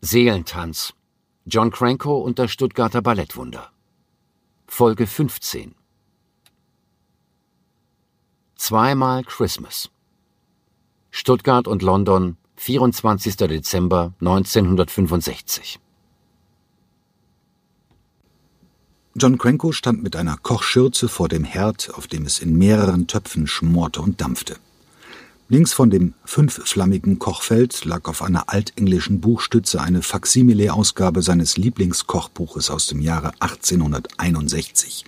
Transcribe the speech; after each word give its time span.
Seelentanz. 0.00 0.94
John 1.44 1.72
Cranko 1.72 2.18
und 2.18 2.38
das 2.38 2.52
Stuttgarter 2.52 3.02
Ballettwunder. 3.02 3.72
Folge 4.68 5.08
15. 5.08 5.74
Zweimal 8.54 9.24
Christmas. 9.24 9.90
Stuttgart 11.10 11.66
und 11.66 11.82
London, 11.82 12.36
24. 12.58 13.36
Dezember 13.38 14.14
1965. 14.20 15.80
John 19.16 19.36
Cranko 19.36 19.72
stand 19.72 20.04
mit 20.04 20.14
einer 20.14 20.36
Kochschürze 20.36 21.08
vor 21.08 21.28
dem 21.28 21.42
Herd, 21.42 21.92
auf 21.94 22.06
dem 22.06 22.24
es 22.24 22.38
in 22.38 22.56
mehreren 22.56 23.08
Töpfen 23.08 23.48
schmorte 23.48 24.00
und 24.00 24.20
dampfte. 24.20 24.58
Links 25.50 25.72
von 25.72 25.88
dem 25.88 26.12
fünfflammigen 26.26 27.18
Kochfeld 27.18 27.86
lag 27.86 28.04
auf 28.04 28.20
einer 28.20 28.50
altenglischen 28.50 29.22
Buchstütze 29.22 29.80
eine 29.80 30.02
Faksimile-Ausgabe 30.02 31.22
seines 31.22 31.56
Lieblingskochbuches 31.56 32.68
aus 32.68 32.86
dem 32.86 33.00
Jahre 33.00 33.32
1861. 33.40 35.06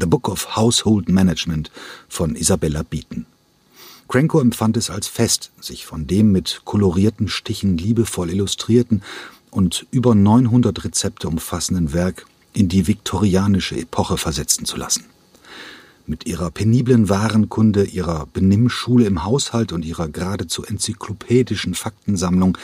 The 0.00 0.06
Book 0.06 0.28
of 0.28 0.56
Household 0.56 1.08
Management 1.08 1.70
von 2.08 2.34
Isabella 2.34 2.82
Beaton. 2.82 3.26
Cranko 4.08 4.40
empfand 4.40 4.76
es 4.78 4.90
als 4.90 5.06
fest, 5.06 5.52
sich 5.60 5.86
von 5.86 6.08
dem 6.08 6.32
mit 6.32 6.62
kolorierten 6.64 7.28
Stichen 7.28 7.78
liebevoll 7.78 8.30
illustrierten 8.30 9.04
und 9.52 9.86
über 9.92 10.16
900 10.16 10.84
Rezepte 10.84 11.28
umfassenden 11.28 11.92
Werk 11.92 12.26
in 12.52 12.68
die 12.68 12.88
viktorianische 12.88 13.76
Epoche 13.76 14.16
versetzen 14.16 14.64
zu 14.64 14.76
lassen. 14.76 15.04
Mit 16.08 16.24
ihrer 16.24 16.52
peniblen 16.52 17.08
Warenkunde, 17.08 17.84
ihrer 17.84 18.26
Benimmschule 18.26 19.06
im 19.06 19.24
Haushalt 19.24 19.72
und 19.72 19.84
ihrer 19.84 20.08
geradezu 20.08 20.62
enzyklopädischen 20.62 21.74
Faktensammlung 21.74 22.56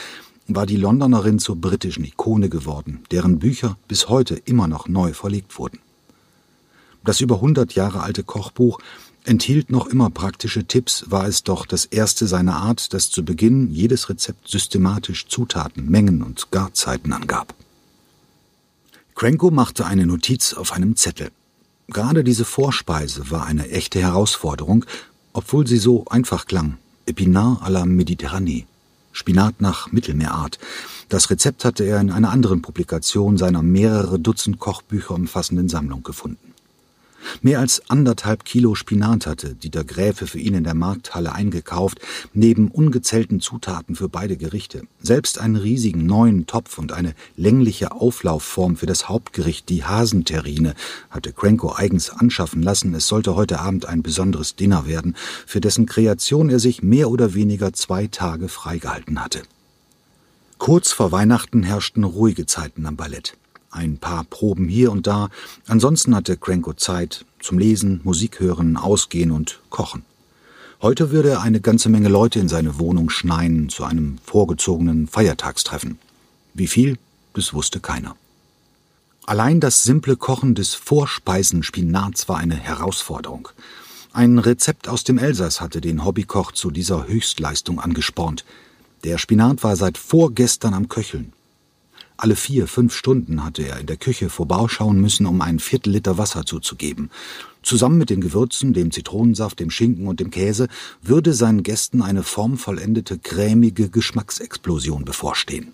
war 0.47 0.65
die 0.65 0.77
Londonerin 0.77 1.39
zur 1.39 1.57
britischen 1.57 2.05
Ikone 2.05 2.47
geworden, 2.47 3.03
deren 3.11 3.39
Bücher 3.39 3.77
bis 3.89 4.07
heute 4.07 4.35
immer 4.35 4.69
noch 4.69 4.87
neu 4.87 5.13
verlegt 5.13 5.57
wurden. 5.57 5.79
Das 7.03 7.19
über 7.19 7.35
100 7.35 7.73
Jahre 7.75 8.01
alte 8.01 8.23
Kochbuch 8.23 8.79
enthielt 9.25 9.69
noch 9.69 9.87
immer 9.87 10.09
praktische 10.09 10.65
Tipps, 10.65 11.05
war 11.09 11.27
es 11.27 11.43
doch 11.43 11.65
das 11.65 11.83
erste 11.83 12.27
seiner 12.27 12.55
Art, 12.55 12.93
das 12.93 13.09
zu 13.09 13.25
Beginn 13.25 13.71
jedes 13.71 14.07
Rezept 14.07 14.47
systematisch 14.47 15.27
Zutaten, 15.27 15.89
Mengen 15.89 16.23
und 16.23 16.49
Garzeiten 16.51 17.11
angab. 17.11 17.53
Cranko 19.15 19.51
machte 19.51 19.85
eine 19.85 20.05
Notiz 20.05 20.53
auf 20.53 20.71
einem 20.71 20.95
Zettel. 20.95 21.29
Gerade 21.87 22.23
diese 22.23 22.45
Vorspeise 22.45 23.29
war 23.29 23.45
eine 23.45 23.69
echte 23.69 23.99
Herausforderung, 23.99 24.85
obwohl 25.33 25.67
sie 25.67 25.77
so 25.77 26.05
einfach 26.05 26.45
klang. 26.45 26.77
Epinard 27.05 27.61
à 27.61 27.69
la 27.69 27.85
Méditerranée. 27.85 28.65
Spinat 29.11 29.61
nach 29.61 29.91
Mittelmeerart. 29.91 30.57
Das 31.09 31.29
Rezept 31.29 31.65
hatte 31.65 31.83
er 31.83 31.99
in 31.99 32.11
einer 32.11 32.31
anderen 32.31 32.61
Publikation 32.61 33.37
seiner 33.37 33.61
mehrere 33.61 34.19
Dutzend 34.19 34.59
Kochbücher 34.59 35.13
umfassenden 35.13 35.69
Sammlung 35.69 36.01
gefunden. 36.01 36.52
Mehr 37.41 37.59
als 37.59 37.89
anderthalb 37.89 38.45
Kilo 38.45 38.75
Spinat 38.75 39.25
hatte 39.25 39.55
Dieter 39.55 39.83
Gräfe 39.83 40.27
für 40.27 40.39
ihn 40.39 40.53
in 40.53 40.63
der 40.63 40.73
Markthalle 40.73 41.33
eingekauft, 41.33 41.99
neben 42.33 42.69
ungezählten 42.69 43.39
Zutaten 43.39 43.95
für 43.95 44.09
beide 44.09 44.37
Gerichte. 44.37 44.83
Selbst 45.01 45.39
einen 45.39 45.55
riesigen 45.55 46.05
neuen 46.05 46.45
Topf 46.47 46.77
und 46.77 46.91
eine 46.91 47.13
längliche 47.35 47.91
Auflaufform 47.91 48.75
für 48.75 48.85
das 48.85 49.09
Hauptgericht, 49.09 49.69
die 49.69 49.83
Hasenterrine, 49.83 50.75
hatte 51.09 51.33
Cranko 51.33 51.73
eigens 51.73 52.09
anschaffen 52.09 52.61
lassen. 52.63 52.93
Es 52.93 53.07
sollte 53.07 53.35
heute 53.35 53.59
Abend 53.59 53.85
ein 53.85 54.03
besonderes 54.03 54.55
Dinner 54.55 54.87
werden, 54.87 55.15
für 55.45 55.61
dessen 55.61 55.85
Kreation 55.85 56.49
er 56.49 56.59
sich 56.59 56.83
mehr 56.83 57.09
oder 57.09 57.33
weniger 57.33 57.73
zwei 57.73 58.07
Tage 58.07 58.47
freigehalten 58.47 59.23
hatte. 59.23 59.41
Kurz 60.57 60.91
vor 60.91 61.11
Weihnachten 61.11 61.63
herrschten 61.63 62.03
ruhige 62.03 62.45
Zeiten 62.45 62.85
am 62.85 62.95
Ballett 62.95 63.37
ein 63.73 63.97
paar 63.97 64.23
Proben 64.23 64.67
hier 64.67 64.91
und 64.91 65.07
da. 65.07 65.29
Ansonsten 65.67 66.15
hatte 66.15 66.37
Cranko 66.37 66.73
Zeit 66.73 67.25
zum 67.39 67.59
Lesen, 67.59 68.01
Musik 68.03 68.39
hören, 68.39 68.77
Ausgehen 68.77 69.31
und 69.31 69.59
Kochen. 69.69 70.03
Heute 70.81 71.11
würde 71.11 71.29
er 71.29 71.41
eine 71.41 71.61
ganze 71.61 71.89
Menge 71.89 72.09
Leute 72.09 72.39
in 72.39 72.49
seine 72.49 72.77
Wohnung 72.77 73.09
schneien 73.09 73.69
zu 73.69 73.83
einem 73.83 74.17
vorgezogenen 74.25 75.07
Feiertagstreffen. 75.07 75.97
Wie 76.53 76.67
viel, 76.67 76.97
das 77.33 77.53
wusste 77.53 77.79
keiner. 77.79 78.15
Allein 79.25 79.61
das 79.61 79.83
simple 79.83 80.17
Kochen 80.17 80.53
des 80.53 80.73
Vorspeisenspinats 80.73 82.27
war 82.27 82.37
eine 82.37 82.55
Herausforderung. 82.55 83.47
Ein 84.11 84.37
Rezept 84.37 84.89
aus 84.89 85.05
dem 85.05 85.17
Elsass 85.17 85.61
hatte 85.61 85.79
den 85.79 86.03
Hobbykoch 86.03 86.51
zu 86.51 86.69
dieser 86.69 87.07
Höchstleistung 87.07 87.79
angespornt. 87.79 88.43
Der 89.05 89.17
Spinat 89.17 89.63
war 89.63 89.75
seit 89.75 89.97
vorgestern 89.97 90.73
am 90.73 90.89
Köcheln. 90.89 91.33
Alle 92.17 92.35
vier, 92.35 92.67
fünf 92.67 92.95
Stunden 92.95 93.43
hatte 93.43 93.63
er 93.63 93.79
in 93.79 93.87
der 93.87 93.97
Küche 93.97 94.29
vorbauschauen 94.29 95.01
müssen, 95.01 95.25
um 95.25 95.41
ein 95.41 95.59
Viertel 95.59 95.91
Liter 95.93 96.17
Wasser 96.17 96.45
zuzugeben. 96.45 97.09
Zusammen 97.63 97.97
mit 97.97 98.09
den 98.09 98.21
Gewürzen, 98.21 98.73
dem 98.73 98.91
Zitronensaft, 98.91 99.59
dem 99.59 99.71
Schinken 99.71 100.07
und 100.07 100.19
dem 100.19 100.29
Käse 100.29 100.67
würde 101.01 101.33
seinen 101.33 101.63
Gästen 101.63 102.01
eine 102.01 102.23
formvollendete, 102.23 103.17
cremige 103.17 103.89
Geschmacksexplosion 103.89 105.05
bevorstehen. 105.05 105.73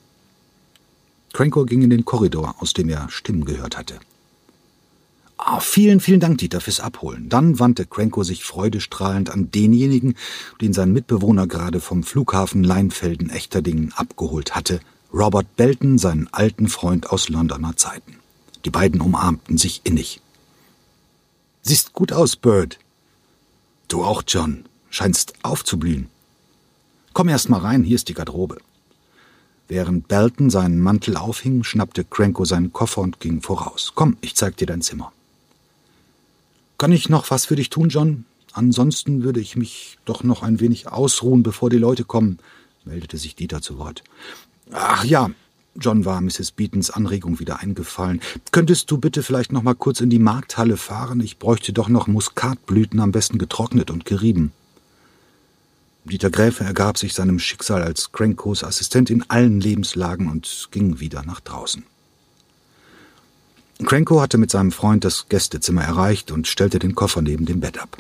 Cranko 1.33 1.65
ging 1.65 1.81
in 1.81 1.89
den 1.89 2.05
Korridor, 2.05 2.55
aus 2.59 2.73
dem 2.73 2.89
er 2.89 3.09
Stimmen 3.09 3.45
gehört 3.45 3.77
hatte. 3.77 3.99
Oh, 5.37 5.59
vielen, 5.59 5.99
vielen 5.99 6.19
Dank, 6.19 6.37
Dieter, 6.37 6.59
fürs 6.59 6.79
Abholen. 6.79 7.29
Dann 7.29 7.59
wandte 7.59 7.85
Cranko 7.85 8.23
sich 8.23 8.43
freudestrahlend 8.43 9.29
an 9.29 9.51
denjenigen, 9.51 10.15
den 10.61 10.73
sein 10.73 10.91
Mitbewohner 10.91 11.47
gerade 11.47 11.79
vom 11.79 12.03
Flughafen 12.03 12.63
Leinfelden-Echterdingen 12.63 13.93
abgeholt 13.93 14.55
hatte 14.55 14.79
Robert 15.11 15.55
Belton, 15.55 15.97
seinen 15.97 16.27
alten 16.31 16.67
Freund 16.67 17.09
aus 17.09 17.29
Londoner 17.29 17.75
Zeiten. 17.75 18.17
Die 18.63 18.69
beiden 18.69 19.01
umarmten 19.01 19.57
sich 19.57 19.81
innig. 19.83 20.21
Siehst 21.63 21.93
gut 21.93 22.13
aus, 22.13 22.35
Bird. 22.35 22.77
Du 23.87 24.03
auch, 24.03 24.23
John. 24.27 24.65
Scheinst 24.91 25.33
aufzublühen. 25.43 26.09
Komm 27.13 27.29
erst 27.29 27.49
mal 27.49 27.59
rein, 27.59 27.83
hier 27.83 27.95
ist 27.95 28.07
die 28.09 28.13
Garderobe. 28.13 28.57
Während 29.67 30.07
Belton 30.07 30.49
seinen 30.49 30.79
Mantel 30.79 31.17
aufhing, 31.17 31.63
schnappte 31.63 32.03
Cranko 32.03 32.45
seinen 32.45 32.73
Koffer 32.73 33.01
und 33.01 33.19
ging 33.19 33.41
voraus. 33.41 33.93
Komm, 33.95 34.17
ich 34.21 34.35
zeig 34.35 34.57
dir 34.57 34.65
dein 34.65 34.81
Zimmer. 34.81 35.11
Kann 36.77 36.91
ich 36.91 37.09
noch 37.09 37.29
was 37.29 37.45
für 37.45 37.55
dich 37.55 37.69
tun, 37.69 37.89
John? 37.89 38.25
Ansonsten 38.53 39.23
würde 39.23 39.39
ich 39.39 39.55
mich 39.55 39.97
doch 40.05 40.23
noch 40.23 40.43
ein 40.43 40.59
wenig 40.59 40.87
ausruhen, 40.87 41.43
bevor 41.43 41.69
die 41.69 41.77
Leute 41.77 42.03
kommen, 42.03 42.39
meldete 42.83 43.17
sich 43.17 43.35
Dieter 43.35 43.61
zu 43.61 43.77
Wort. 43.77 44.03
Ach 44.71 45.03
ja, 45.03 45.29
John 45.75 46.05
war 46.05 46.21
Mrs. 46.21 46.51
Beatons 46.51 46.89
Anregung 46.91 47.39
wieder 47.39 47.59
eingefallen. 47.59 48.21
Könntest 48.51 48.91
du 48.91 48.97
bitte 48.97 49.23
vielleicht 49.23 49.51
noch 49.51 49.63
mal 49.63 49.75
kurz 49.75 50.01
in 50.01 50.09
die 50.09 50.19
Markthalle 50.19 50.77
fahren? 50.77 51.21
Ich 51.21 51.37
bräuchte 51.37 51.73
doch 51.73 51.89
noch 51.89 52.07
Muskatblüten, 52.07 52.99
am 52.99 53.11
besten 53.11 53.37
getrocknet 53.37 53.89
und 53.89 54.05
gerieben. 54.05 54.51
Dieter 56.05 56.29
Gräfe 56.29 56.63
ergab 56.63 56.97
sich 56.97 57.13
seinem 57.13 57.39
Schicksal 57.39 57.83
als 57.83 58.11
Crankos 58.11 58.63
Assistent 58.63 59.09
in 59.09 59.29
allen 59.29 59.61
Lebenslagen 59.61 60.29
und 60.29 60.69
ging 60.71 60.99
wieder 60.99 61.23
nach 61.23 61.39
draußen. 61.39 61.83
Cranko 63.85 64.19
hatte 64.19 64.37
mit 64.37 64.51
seinem 64.51 64.71
Freund 64.71 65.05
das 65.05 65.27
Gästezimmer 65.29 65.83
erreicht 65.83 66.31
und 66.31 66.47
stellte 66.47 66.79
den 66.79 66.95
Koffer 66.95 67.21
neben 67.21 67.45
dem 67.45 67.61
Bett 67.61 67.77
ab. 67.77 67.97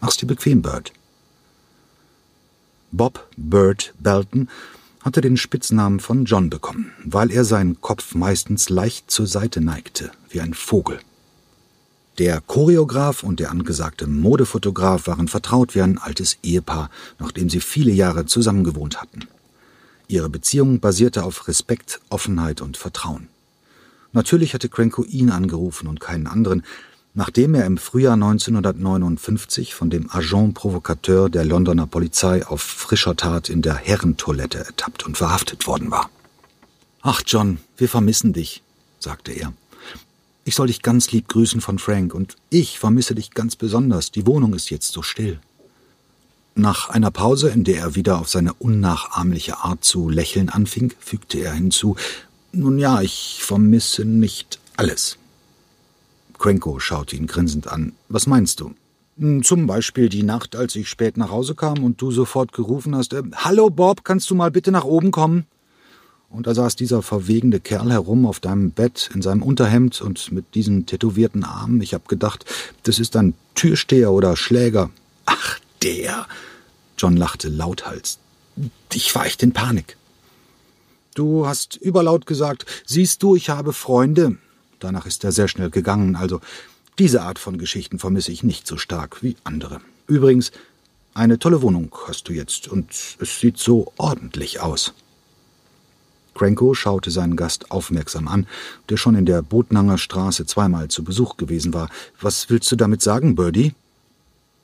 Mach's 0.00 0.18
dir 0.18 0.26
bequem, 0.26 0.60
Bird. 0.60 0.92
Bob 2.92 3.26
Bird 3.36 3.94
Belton 3.98 4.48
hatte 5.06 5.20
den 5.20 5.36
Spitznamen 5.36 6.00
von 6.00 6.24
John 6.24 6.50
bekommen, 6.50 6.90
weil 7.04 7.30
er 7.30 7.44
seinen 7.44 7.80
Kopf 7.80 8.16
meistens 8.16 8.70
leicht 8.70 9.08
zur 9.08 9.28
Seite 9.28 9.60
neigte, 9.60 10.10
wie 10.30 10.40
ein 10.40 10.52
Vogel. 10.52 10.98
Der 12.18 12.40
Choreograf 12.40 13.22
und 13.22 13.38
der 13.38 13.52
angesagte 13.52 14.08
Modefotograf 14.08 15.06
waren 15.06 15.28
vertraut 15.28 15.76
wie 15.76 15.82
ein 15.82 15.98
altes 15.98 16.38
Ehepaar, 16.42 16.90
nachdem 17.20 17.48
sie 17.48 17.60
viele 17.60 17.92
Jahre 17.92 18.26
zusammengewohnt 18.26 19.00
hatten. 19.00 19.28
Ihre 20.08 20.28
Beziehung 20.28 20.80
basierte 20.80 21.22
auf 21.22 21.46
Respekt, 21.46 22.00
Offenheit 22.08 22.60
und 22.60 22.76
Vertrauen. 22.76 23.28
Natürlich 24.12 24.54
hatte 24.54 24.68
Cranko 24.68 25.04
ihn 25.04 25.30
angerufen 25.30 25.86
und 25.86 26.00
keinen 26.00 26.26
anderen, 26.26 26.64
Nachdem 27.18 27.54
er 27.54 27.64
im 27.64 27.78
Frühjahr 27.78 28.12
1959 28.12 29.74
von 29.74 29.88
dem 29.88 30.10
Agent 30.10 30.52
Provocateur 30.52 31.30
der 31.30 31.46
Londoner 31.46 31.86
Polizei 31.86 32.46
auf 32.46 32.60
frischer 32.60 33.16
Tat 33.16 33.48
in 33.48 33.62
der 33.62 33.74
Herrentoilette 33.74 34.58
ertappt 34.58 35.06
und 35.06 35.16
verhaftet 35.16 35.66
worden 35.66 35.90
war. 35.90 36.10
Ach, 37.00 37.22
John, 37.26 37.56
wir 37.78 37.88
vermissen 37.88 38.34
dich, 38.34 38.62
sagte 38.98 39.32
er. 39.32 39.54
Ich 40.44 40.56
soll 40.56 40.66
dich 40.66 40.82
ganz 40.82 41.10
lieb 41.10 41.28
grüßen 41.28 41.62
von 41.62 41.78
Frank, 41.78 42.12
und 42.12 42.36
ich 42.50 42.78
vermisse 42.78 43.14
dich 43.14 43.30
ganz 43.30 43.56
besonders. 43.56 44.10
Die 44.10 44.26
Wohnung 44.26 44.52
ist 44.52 44.68
jetzt 44.68 44.92
so 44.92 45.00
still. 45.00 45.40
Nach 46.54 46.90
einer 46.90 47.10
Pause, 47.10 47.48
in 47.48 47.64
der 47.64 47.78
er 47.78 47.94
wieder 47.94 48.18
auf 48.20 48.28
seine 48.28 48.52
unnachahmliche 48.52 49.56
Art 49.56 49.82
zu 49.82 50.10
lächeln 50.10 50.50
anfing, 50.50 50.92
fügte 50.98 51.38
er 51.38 51.54
hinzu 51.54 51.96
Nun 52.52 52.78
ja, 52.78 53.00
ich 53.00 53.38
vermisse 53.40 54.04
nicht 54.04 54.58
alles. 54.76 55.16
Cranko 56.38 56.78
schaute 56.78 57.16
ihn 57.16 57.26
grinsend 57.26 57.68
an. 57.68 57.92
Was 58.08 58.26
meinst 58.26 58.60
du? 58.60 58.74
Hm, 59.18 59.42
zum 59.42 59.66
Beispiel 59.66 60.08
die 60.08 60.22
Nacht, 60.22 60.56
als 60.56 60.76
ich 60.76 60.88
spät 60.88 61.16
nach 61.16 61.30
Hause 61.30 61.54
kam 61.54 61.82
und 61.84 62.00
du 62.00 62.10
sofort 62.10 62.52
gerufen 62.52 62.94
hast, 62.94 63.12
äh, 63.12 63.22
Hallo 63.36 63.70
Bob, 63.70 64.04
kannst 64.04 64.28
du 64.30 64.34
mal 64.34 64.50
bitte 64.50 64.70
nach 64.70 64.84
oben 64.84 65.10
kommen? 65.10 65.46
Und 66.28 66.46
da 66.46 66.54
saß 66.54 66.76
dieser 66.76 67.02
verwegende 67.02 67.60
Kerl 67.60 67.92
herum 67.92 68.26
auf 68.26 68.40
deinem 68.40 68.72
Bett 68.72 69.10
in 69.14 69.22
seinem 69.22 69.42
Unterhemd 69.42 70.00
und 70.02 70.32
mit 70.32 70.54
diesen 70.54 70.84
tätowierten 70.84 71.44
Armen. 71.44 71.80
Ich 71.80 71.94
hab 71.94 72.08
gedacht, 72.08 72.44
das 72.82 72.98
ist 72.98 73.16
ein 73.16 73.34
Türsteher 73.54 74.10
oder 74.12 74.36
Schläger. 74.36 74.90
Ach, 75.24 75.58
der. 75.82 76.26
John 76.98 77.16
lachte 77.16 77.48
lauthals. 77.48 78.18
Ich 78.92 79.14
war 79.14 79.26
echt 79.26 79.42
in 79.42 79.52
Panik. 79.52 79.96
Du 81.14 81.46
hast 81.46 81.76
überlaut 81.76 82.26
gesagt, 82.26 82.66
siehst 82.84 83.22
du, 83.22 83.36
ich 83.36 83.48
habe 83.48 83.72
Freunde. 83.72 84.36
Danach 84.80 85.06
ist 85.06 85.24
er 85.24 85.32
sehr 85.32 85.48
schnell 85.48 85.70
gegangen, 85.70 86.16
also 86.16 86.40
diese 86.98 87.22
Art 87.22 87.38
von 87.38 87.58
Geschichten 87.58 87.98
vermisse 87.98 88.32
ich 88.32 88.42
nicht 88.42 88.66
so 88.66 88.76
stark 88.76 89.22
wie 89.22 89.36
andere. 89.44 89.80
Übrigens, 90.06 90.52
eine 91.14 91.38
tolle 91.38 91.62
Wohnung 91.62 91.94
hast 92.06 92.28
du 92.28 92.32
jetzt 92.32 92.68
und 92.68 92.90
es 92.90 93.40
sieht 93.40 93.58
so 93.58 93.92
ordentlich 93.96 94.60
aus. 94.60 94.94
Cranko 96.34 96.74
schaute 96.74 97.10
seinen 97.10 97.36
Gast 97.36 97.70
aufmerksam 97.70 98.28
an, 98.28 98.46
der 98.90 98.98
schon 98.98 99.14
in 99.14 99.26
der 99.26 99.42
Botnanger 99.42 99.98
Straße 99.98 100.44
zweimal 100.46 100.88
zu 100.88 101.02
Besuch 101.02 101.38
gewesen 101.38 101.72
war. 101.72 101.88
Was 102.20 102.50
willst 102.50 102.70
du 102.70 102.76
damit 102.76 103.00
sagen, 103.00 103.34
Birdie? 103.34 103.74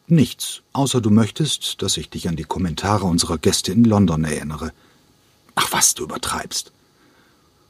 Nichts, 0.07 0.61
außer 0.75 1.01
du 1.01 1.11
möchtest, 1.11 1.81
dass 1.81 1.97
ich 1.97 2.11
dich 2.11 2.29
an 2.29 2.37
die 2.37 2.45
Kommentare 2.45 3.07
unserer 3.07 3.39
Gäste 3.39 3.73
in 3.73 3.85
London 3.85 4.25
erinnere. 4.25 4.73
Ach 5.55 5.73
was, 5.73 5.95
du 5.95 6.05
übertreibst. 6.05 6.73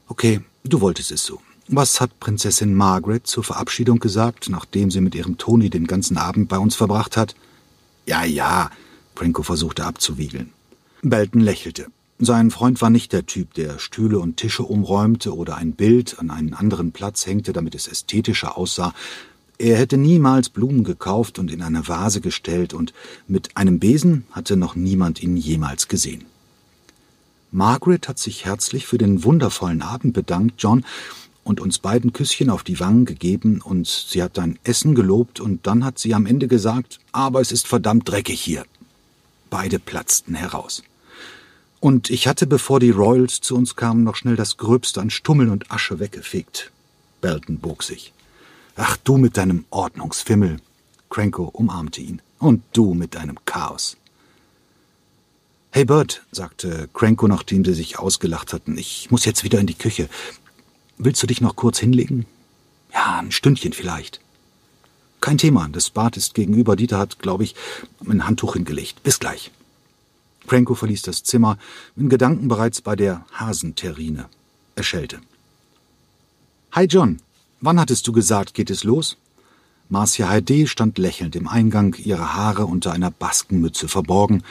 Okay, 0.09 0.41
du 0.65 0.81
wolltest 0.81 1.11
es 1.11 1.23
so. 1.23 1.41
Was 1.67 2.01
hat 2.01 2.19
Prinzessin 2.19 2.73
Margaret 2.73 3.25
zur 3.25 3.43
Verabschiedung 3.43 3.99
gesagt, 3.99 4.49
nachdem 4.49 4.91
sie 4.91 4.99
mit 4.99 5.15
ihrem 5.15 5.37
Toni 5.37 5.69
den 5.69 5.87
ganzen 5.87 6.17
Abend 6.17 6.49
bei 6.49 6.57
uns 6.57 6.75
verbracht 6.75 7.15
hat? 7.15 7.35
Ja, 8.05 8.25
ja, 8.25 8.69
Prinko 9.15 9.43
versuchte 9.43 9.85
abzuwiegeln. 9.85 10.51
Belton 11.01 11.41
lächelte. 11.41 11.87
Sein 12.19 12.51
Freund 12.51 12.81
war 12.81 12.89
nicht 12.89 13.13
der 13.13 13.25
Typ, 13.25 13.53
der 13.53 13.79
Stühle 13.79 14.19
und 14.19 14.37
Tische 14.37 14.63
umräumte 14.63 15.35
oder 15.35 15.55
ein 15.55 15.73
Bild 15.73 16.19
an 16.19 16.31
einen 16.31 16.53
anderen 16.53 16.91
Platz 16.91 17.25
hängte, 17.25 17.53
damit 17.53 17.75
es 17.75 17.87
ästhetischer 17.87 18.57
aussah. 18.57 18.93
Er 19.57 19.77
hätte 19.77 19.97
niemals 19.97 20.49
Blumen 20.49 20.83
gekauft 20.83 21.39
und 21.39 21.51
in 21.51 21.61
eine 21.61 21.87
Vase 21.87 22.21
gestellt, 22.21 22.73
und 22.73 22.93
mit 23.27 23.55
einem 23.55 23.79
Besen 23.79 24.25
hatte 24.31 24.57
noch 24.57 24.75
niemand 24.75 25.23
ihn 25.23 25.37
jemals 25.37 25.87
gesehen. 25.87 26.25
Margaret 27.51 28.07
hat 28.07 28.19
sich 28.19 28.45
herzlich 28.45 28.87
für 28.87 28.97
den 28.97 29.23
wundervollen 29.23 29.81
Abend 29.81 30.13
bedankt, 30.13 30.55
John, 30.57 30.85
und 31.43 31.59
uns 31.59 31.79
beiden 31.79 32.13
Küsschen 32.13 32.49
auf 32.49 32.63
die 32.63 32.79
Wangen 32.79 33.05
gegeben 33.05 33.61
und 33.61 33.87
sie 33.87 34.23
hat 34.23 34.37
dein 34.37 34.57
Essen 34.63 34.95
gelobt 34.95 35.39
und 35.39 35.67
dann 35.67 35.83
hat 35.83 35.99
sie 35.99 36.13
am 36.13 36.25
Ende 36.25 36.47
gesagt, 36.47 36.99
aber 37.11 37.41
es 37.41 37.51
ist 37.51 37.67
verdammt 37.67 38.09
dreckig 38.09 38.41
hier. 38.41 38.65
Beide 39.49 39.79
platzten 39.79 40.35
heraus. 40.35 40.83
Und 41.79 42.09
ich 42.09 42.27
hatte, 42.27 42.47
bevor 42.47 42.79
die 42.79 42.91
Royals 42.91 43.41
zu 43.41 43.55
uns 43.55 43.75
kamen, 43.75 44.05
noch 44.05 44.15
schnell 44.15 44.37
das 44.37 44.55
Gröbste 44.55 45.01
an 45.01 45.09
Stummel 45.09 45.49
und 45.49 45.69
Asche 45.69 45.99
weggefegt. 45.99 46.71
Belton 47.19 47.57
bog 47.57 47.83
sich. 47.83 48.13
Ach, 48.77 48.95
du 49.03 49.17
mit 49.17 49.35
deinem 49.35 49.65
Ordnungsfimmel. 49.69 50.57
Cranko 51.09 51.43
umarmte 51.43 52.01
ihn. 52.01 52.21
Und 52.39 52.63
du 52.71 52.93
mit 52.93 53.15
deinem 53.15 53.37
Chaos. 53.45 53.97
Hey 55.71 55.85
Bert, 55.85 56.23
sagte 56.31 56.87
Cranko, 56.93 57.27
nachdem 57.27 57.65
sie 57.65 57.73
sich 57.73 57.99
ausgelacht 57.99 58.53
hatten, 58.53 58.77
ich 58.77 59.11
muss 59.11 59.25
jetzt 59.25 59.43
wieder 59.43 59.59
in 59.59 59.67
die 59.67 59.73
Küche. 59.73 60.07
Willst 60.97 61.21
du 61.23 61.27
dich 61.27 61.41
noch 61.41 61.55
kurz 61.55 61.79
hinlegen? 61.79 62.25
Ja, 62.93 63.19
ein 63.19 63.31
Stündchen 63.31 63.73
vielleicht. 63.73 64.19
Kein 65.21 65.37
Thema, 65.37 65.67
das 65.69 65.89
Bad 65.89 66.17
ist 66.17 66.33
gegenüber. 66.33 66.75
Dieter 66.75 66.99
hat, 66.99 67.19
glaube 67.19 67.43
ich, 67.43 67.55
ein 68.07 68.27
Handtuch 68.27 68.53
hingelegt. 68.53 69.03
Bis 69.03 69.19
gleich. 69.19 69.51
Cranko 70.47 70.75
verließ 70.75 71.01
das 71.03 71.23
Zimmer, 71.23 71.57
in 71.95 72.09
Gedanken 72.09 72.47
bereits 72.47 72.81
bei 72.81 72.95
der 72.95 73.25
Hasenterrine. 73.33 74.25
Er 74.75 74.83
schellte. 74.83 75.21
Hi 76.73 76.85
John, 76.85 77.21
wann 77.61 77.79
hattest 77.79 78.07
du 78.07 78.11
gesagt, 78.11 78.53
geht 78.53 78.69
es 78.69 78.83
los? 78.83 79.17
Marcia 79.89 80.27
Heide 80.27 80.67
stand 80.67 80.97
lächelnd 80.97 81.35
im 81.35 81.47
Eingang, 81.47 81.95
ihre 81.97 82.33
Haare 82.33 82.65
unter 82.65 82.91
einer 82.91 83.11
Baskenmütze 83.11 83.87
verborgen. 83.87 84.43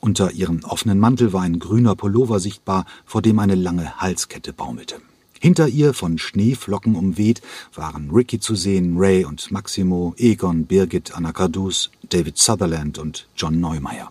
Unter 0.00 0.32
ihrem 0.32 0.62
offenen 0.64 0.98
Mantel 0.98 1.32
war 1.32 1.42
ein 1.42 1.58
grüner 1.58 1.96
Pullover 1.96 2.40
sichtbar, 2.40 2.86
vor 3.04 3.22
dem 3.22 3.38
eine 3.38 3.54
lange 3.54 3.96
Halskette 3.96 4.52
baumelte. 4.52 5.00
Hinter 5.44 5.68
ihr, 5.68 5.92
von 5.92 6.16
Schneeflocken 6.16 6.96
umweht, 6.96 7.42
waren 7.74 8.08
Ricky 8.10 8.40
zu 8.40 8.54
sehen, 8.54 8.94
Ray 8.96 9.26
und 9.26 9.50
Maximo, 9.50 10.14
Egon, 10.16 10.64
Birgit, 10.64 11.14
Anna 11.14 11.32
Cardus, 11.34 11.90
David 12.08 12.38
Sutherland 12.38 12.98
und 12.98 13.28
John 13.36 13.60
Neumeier. 13.60 14.08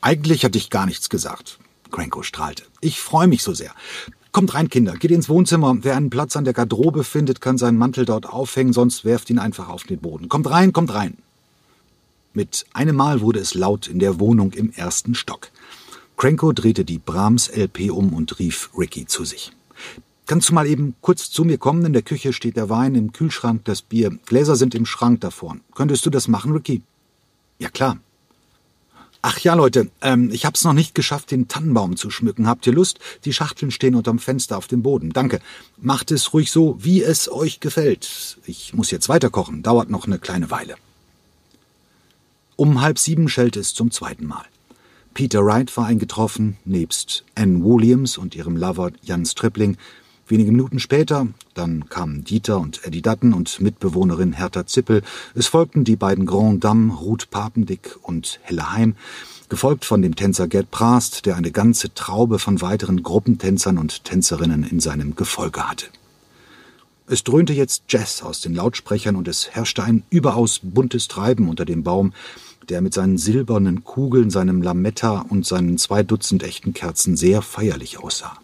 Eigentlich 0.00 0.42
hatte 0.42 0.56
ich 0.56 0.70
gar 0.70 0.86
nichts 0.86 1.10
gesagt. 1.10 1.58
Cranko 1.90 2.22
strahlte. 2.22 2.62
Ich 2.80 3.02
freue 3.02 3.26
mich 3.26 3.42
so 3.42 3.52
sehr. 3.52 3.72
Kommt 4.32 4.54
rein, 4.54 4.70
Kinder, 4.70 4.94
geht 4.94 5.10
ins 5.10 5.28
Wohnzimmer. 5.28 5.76
Wer 5.82 5.94
einen 5.94 6.08
Platz 6.08 6.36
an 6.36 6.44
der 6.44 6.54
Garderobe 6.54 7.04
findet, 7.04 7.42
kann 7.42 7.58
seinen 7.58 7.76
Mantel 7.76 8.06
dort 8.06 8.24
aufhängen, 8.24 8.72
sonst 8.72 9.04
werft 9.04 9.28
ihn 9.28 9.38
einfach 9.38 9.68
auf 9.68 9.82
den 9.82 9.98
Boden. 9.98 10.30
Kommt 10.30 10.48
rein, 10.48 10.72
kommt 10.72 10.94
rein. 10.94 11.18
Mit 12.32 12.64
einem 12.72 12.96
Mal 12.96 13.20
wurde 13.20 13.40
es 13.40 13.52
laut 13.52 13.88
in 13.88 13.98
der 13.98 14.18
Wohnung 14.20 14.52
im 14.52 14.72
ersten 14.72 15.14
Stock. 15.14 15.50
Cranko 16.16 16.54
drehte 16.54 16.86
die 16.86 16.98
Brahms-LP 16.98 17.90
um 17.90 18.14
und 18.14 18.38
rief 18.38 18.70
Ricky 18.74 19.04
zu 19.04 19.26
sich. 19.26 19.52
Kannst 20.26 20.48
du 20.48 20.54
mal 20.54 20.66
eben 20.66 20.94
kurz 21.02 21.30
zu 21.30 21.44
mir 21.44 21.58
kommen? 21.58 21.84
In 21.84 21.92
der 21.92 22.02
Küche 22.02 22.32
steht 22.32 22.56
der 22.56 22.70
Wein, 22.70 22.94
im 22.94 23.12
Kühlschrank 23.12 23.64
das 23.64 23.82
Bier. 23.82 24.18
Gläser 24.24 24.56
sind 24.56 24.74
im 24.74 24.86
Schrank 24.86 25.20
davor. 25.20 25.56
Könntest 25.74 26.06
du 26.06 26.10
das 26.10 26.28
machen, 26.28 26.52
Ricky? 26.52 26.82
Ja, 27.58 27.68
klar. 27.68 27.98
Ach 29.26 29.38
ja, 29.38 29.54
Leute, 29.54 29.90
ähm, 30.02 30.30
ich 30.32 30.44
hab's 30.44 30.64
noch 30.64 30.74
nicht 30.74 30.94
geschafft, 30.94 31.30
den 31.30 31.48
Tannenbaum 31.48 31.96
zu 31.96 32.10
schmücken. 32.10 32.46
Habt 32.46 32.66
ihr 32.66 32.74
Lust? 32.74 32.98
Die 33.24 33.32
Schachteln 33.32 33.70
stehen 33.70 33.94
unterm 33.94 34.18
Fenster 34.18 34.58
auf 34.58 34.66
dem 34.66 34.82
Boden. 34.82 35.14
Danke. 35.14 35.40
Macht 35.78 36.10
es 36.10 36.34
ruhig 36.34 36.50
so, 36.50 36.76
wie 36.78 37.02
es 37.02 37.30
euch 37.30 37.60
gefällt. 37.60 38.38
Ich 38.44 38.74
muss 38.74 38.90
jetzt 38.90 39.08
weiterkochen. 39.08 39.62
Dauert 39.62 39.88
noch 39.88 40.06
eine 40.06 40.18
kleine 40.18 40.50
Weile. 40.50 40.74
Um 42.56 42.82
halb 42.82 42.98
sieben 42.98 43.28
schellte 43.28 43.60
es 43.60 43.72
zum 43.72 43.90
zweiten 43.90 44.26
Mal. 44.26 44.44
Peter 45.14 45.44
Wright 45.44 45.74
war 45.76 45.86
eingetroffen, 45.86 46.58
nebst 46.64 47.24
Anne 47.34 47.64
Williams 47.64 48.18
und 48.18 48.34
ihrem 48.34 48.56
Lover 48.56 48.90
Jan 49.02 49.24
Stripling, 49.24 49.76
Wenige 50.26 50.52
Minuten 50.52 50.78
später, 50.78 51.26
dann 51.52 51.90
kamen 51.90 52.24
Dieter 52.24 52.58
und 52.58 52.82
Eddie 52.86 53.02
Dutton 53.02 53.34
und 53.34 53.60
Mitbewohnerin 53.60 54.32
Hertha 54.32 54.66
Zippel. 54.66 55.02
Es 55.34 55.48
folgten 55.48 55.84
die 55.84 55.96
beiden 55.96 56.24
Grand 56.24 56.64
Dames 56.64 56.98
Ruth 56.98 57.28
Papendick 57.30 57.98
und 58.00 58.40
Helle 58.42 58.72
Heim, 58.72 58.96
gefolgt 59.50 59.84
von 59.84 60.00
dem 60.00 60.16
Tänzer 60.16 60.48
Gerd 60.48 60.70
Prast, 60.70 61.26
der 61.26 61.36
eine 61.36 61.50
ganze 61.50 61.92
Traube 61.92 62.38
von 62.38 62.62
weiteren 62.62 63.02
Gruppentänzern 63.02 63.76
und 63.76 64.04
Tänzerinnen 64.04 64.64
in 64.64 64.80
seinem 64.80 65.14
Gefolge 65.14 65.68
hatte. 65.68 65.88
Es 67.06 67.22
dröhnte 67.22 67.52
jetzt 67.52 67.84
Jazz 67.90 68.22
aus 68.22 68.40
den 68.40 68.54
Lautsprechern 68.54 69.16
und 69.16 69.28
es 69.28 69.50
herrschte 69.50 69.82
ein 69.82 70.04
überaus 70.08 70.60
buntes 70.62 71.06
Treiben 71.06 71.50
unter 71.50 71.66
dem 71.66 71.82
Baum, 71.82 72.14
der 72.70 72.80
mit 72.80 72.94
seinen 72.94 73.18
silbernen 73.18 73.84
Kugeln, 73.84 74.30
seinem 74.30 74.62
Lametta 74.62 75.26
und 75.28 75.44
seinen 75.44 75.76
zwei 75.76 76.02
Dutzend 76.02 76.42
echten 76.42 76.72
Kerzen 76.72 77.14
sehr 77.18 77.42
feierlich 77.42 77.98
aussah. 77.98 78.38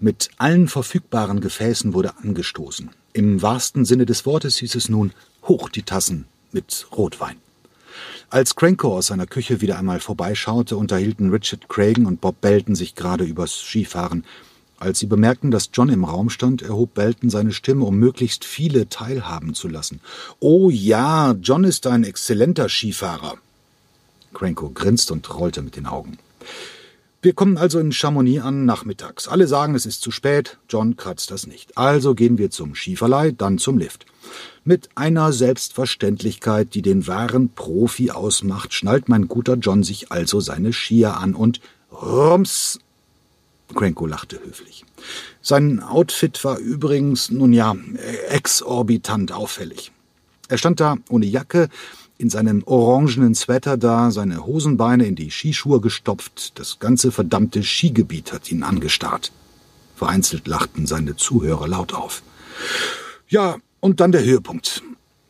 Mit 0.00 0.30
allen 0.38 0.68
verfügbaren 0.68 1.40
Gefäßen 1.40 1.94
wurde 1.94 2.16
angestoßen. 2.18 2.90
Im 3.12 3.42
wahrsten 3.42 3.84
Sinne 3.84 4.06
des 4.06 4.26
Wortes 4.26 4.56
hieß 4.56 4.74
es 4.74 4.88
nun 4.88 5.12
hoch 5.44 5.68
die 5.68 5.82
Tassen 5.82 6.26
mit 6.52 6.86
Rotwein. 6.96 7.36
Als 8.28 8.56
Cranko 8.56 8.96
aus 8.96 9.06
seiner 9.06 9.26
Küche 9.26 9.60
wieder 9.60 9.78
einmal 9.78 10.00
vorbeischaute, 10.00 10.76
unterhielten 10.76 11.30
Richard 11.30 11.68
Cragen 11.68 12.06
und 12.06 12.20
Bob 12.20 12.40
Belton 12.40 12.74
sich 12.74 12.96
gerade 12.96 13.24
übers 13.24 13.52
Skifahren. 13.52 14.24
Als 14.78 14.98
sie 14.98 15.06
bemerkten, 15.06 15.52
dass 15.52 15.70
John 15.72 15.88
im 15.88 16.04
Raum 16.04 16.28
stand, 16.28 16.60
erhob 16.60 16.94
Belton 16.94 17.30
seine 17.30 17.52
Stimme, 17.52 17.84
um 17.84 17.96
möglichst 17.96 18.44
viele 18.44 18.88
teilhaben 18.88 19.54
zu 19.54 19.68
lassen. 19.68 20.00
Oh 20.40 20.70
ja, 20.70 21.36
John 21.40 21.62
ist 21.62 21.86
ein 21.86 22.02
exzellenter 22.02 22.68
Skifahrer. 22.68 23.36
Cranko 24.34 24.70
grinste 24.70 25.12
und 25.12 25.32
rollte 25.32 25.62
mit 25.62 25.76
den 25.76 25.86
Augen. 25.86 26.18
Wir 27.24 27.32
kommen 27.32 27.56
also 27.56 27.78
in 27.78 27.90
Chamonix 27.90 28.44
an 28.44 28.66
nachmittags. 28.66 29.28
Alle 29.28 29.46
sagen, 29.46 29.74
es 29.74 29.86
ist 29.86 30.02
zu 30.02 30.10
spät. 30.10 30.58
John 30.68 30.98
kratzt 30.98 31.30
das 31.30 31.46
nicht. 31.46 31.78
Also 31.78 32.14
gehen 32.14 32.36
wir 32.36 32.50
zum 32.50 32.74
Skiverleih, 32.74 33.32
dann 33.32 33.56
zum 33.56 33.78
Lift. 33.78 34.04
Mit 34.62 34.90
einer 34.94 35.32
Selbstverständlichkeit, 35.32 36.74
die 36.74 36.82
den 36.82 37.06
wahren 37.06 37.48
Profi 37.48 38.10
ausmacht, 38.10 38.74
schnallt 38.74 39.08
mein 39.08 39.26
guter 39.26 39.54
John 39.54 39.82
sich 39.82 40.12
also 40.12 40.40
seine 40.40 40.74
Skier 40.74 41.16
an 41.16 41.34
und 41.34 41.62
rums. 41.90 42.78
Cranko 43.74 44.04
lachte 44.04 44.38
höflich. 44.44 44.84
Sein 45.40 45.80
Outfit 45.80 46.44
war 46.44 46.58
übrigens, 46.58 47.30
nun 47.30 47.54
ja, 47.54 47.74
exorbitant 48.28 49.32
auffällig. 49.32 49.92
Er 50.48 50.58
stand 50.58 50.78
da 50.78 50.98
ohne 51.08 51.24
Jacke, 51.24 51.70
in 52.18 52.30
seinem 52.30 52.62
orangenen 52.64 53.34
Sweater 53.34 53.76
da, 53.76 54.10
seine 54.10 54.46
Hosenbeine 54.46 55.06
in 55.06 55.16
die 55.16 55.30
Skischuhe 55.30 55.80
gestopft, 55.80 56.58
das 56.58 56.78
ganze 56.78 57.10
verdammte 57.10 57.62
Skigebiet 57.62 58.32
hat 58.32 58.50
ihn 58.50 58.62
angestarrt. 58.62 59.32
Vereinzelt 59.96 60.46
lachten 60.46 60.86
seine 60.86 61.16
Zuhörer 61.16 61.68
laut 61.68 61.92
auf. 61.92 62.22
Ja, 63.28 63.56
und 63.80 64.00
dann 64.00 64.12
der 64.12 64.24
Höhepunkt, 64.24 64.82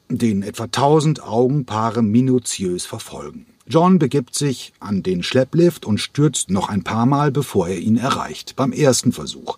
den 0.09 0.43
etwa 0.43 0.67
tausend 0.67 1.23
Augenpaare 1.23 2.03
minutiös 2.03 2.87
verfolgen. 2.87 3.47
John 3.67 3.99
begibt 3.99 4.35
sich 4.35 4.75
an 4.79 5.03
den 5.03 5.23
Schlepplift 5.23 5.87
und 5.87 5.99
stürzt 5.99 6.51
noch 6.51 6.69
ein 6.69 6.85
paar 6.85 7.07
Mal, 7.07 7.33
bevor 7.33 7.69
er 7.69 7.79
ihn 7.79 7.97
erreicht. 7.97 8.57
Beim 8.57 8.73
ersten 8.73 9.13
Versuch. 9.13 9.57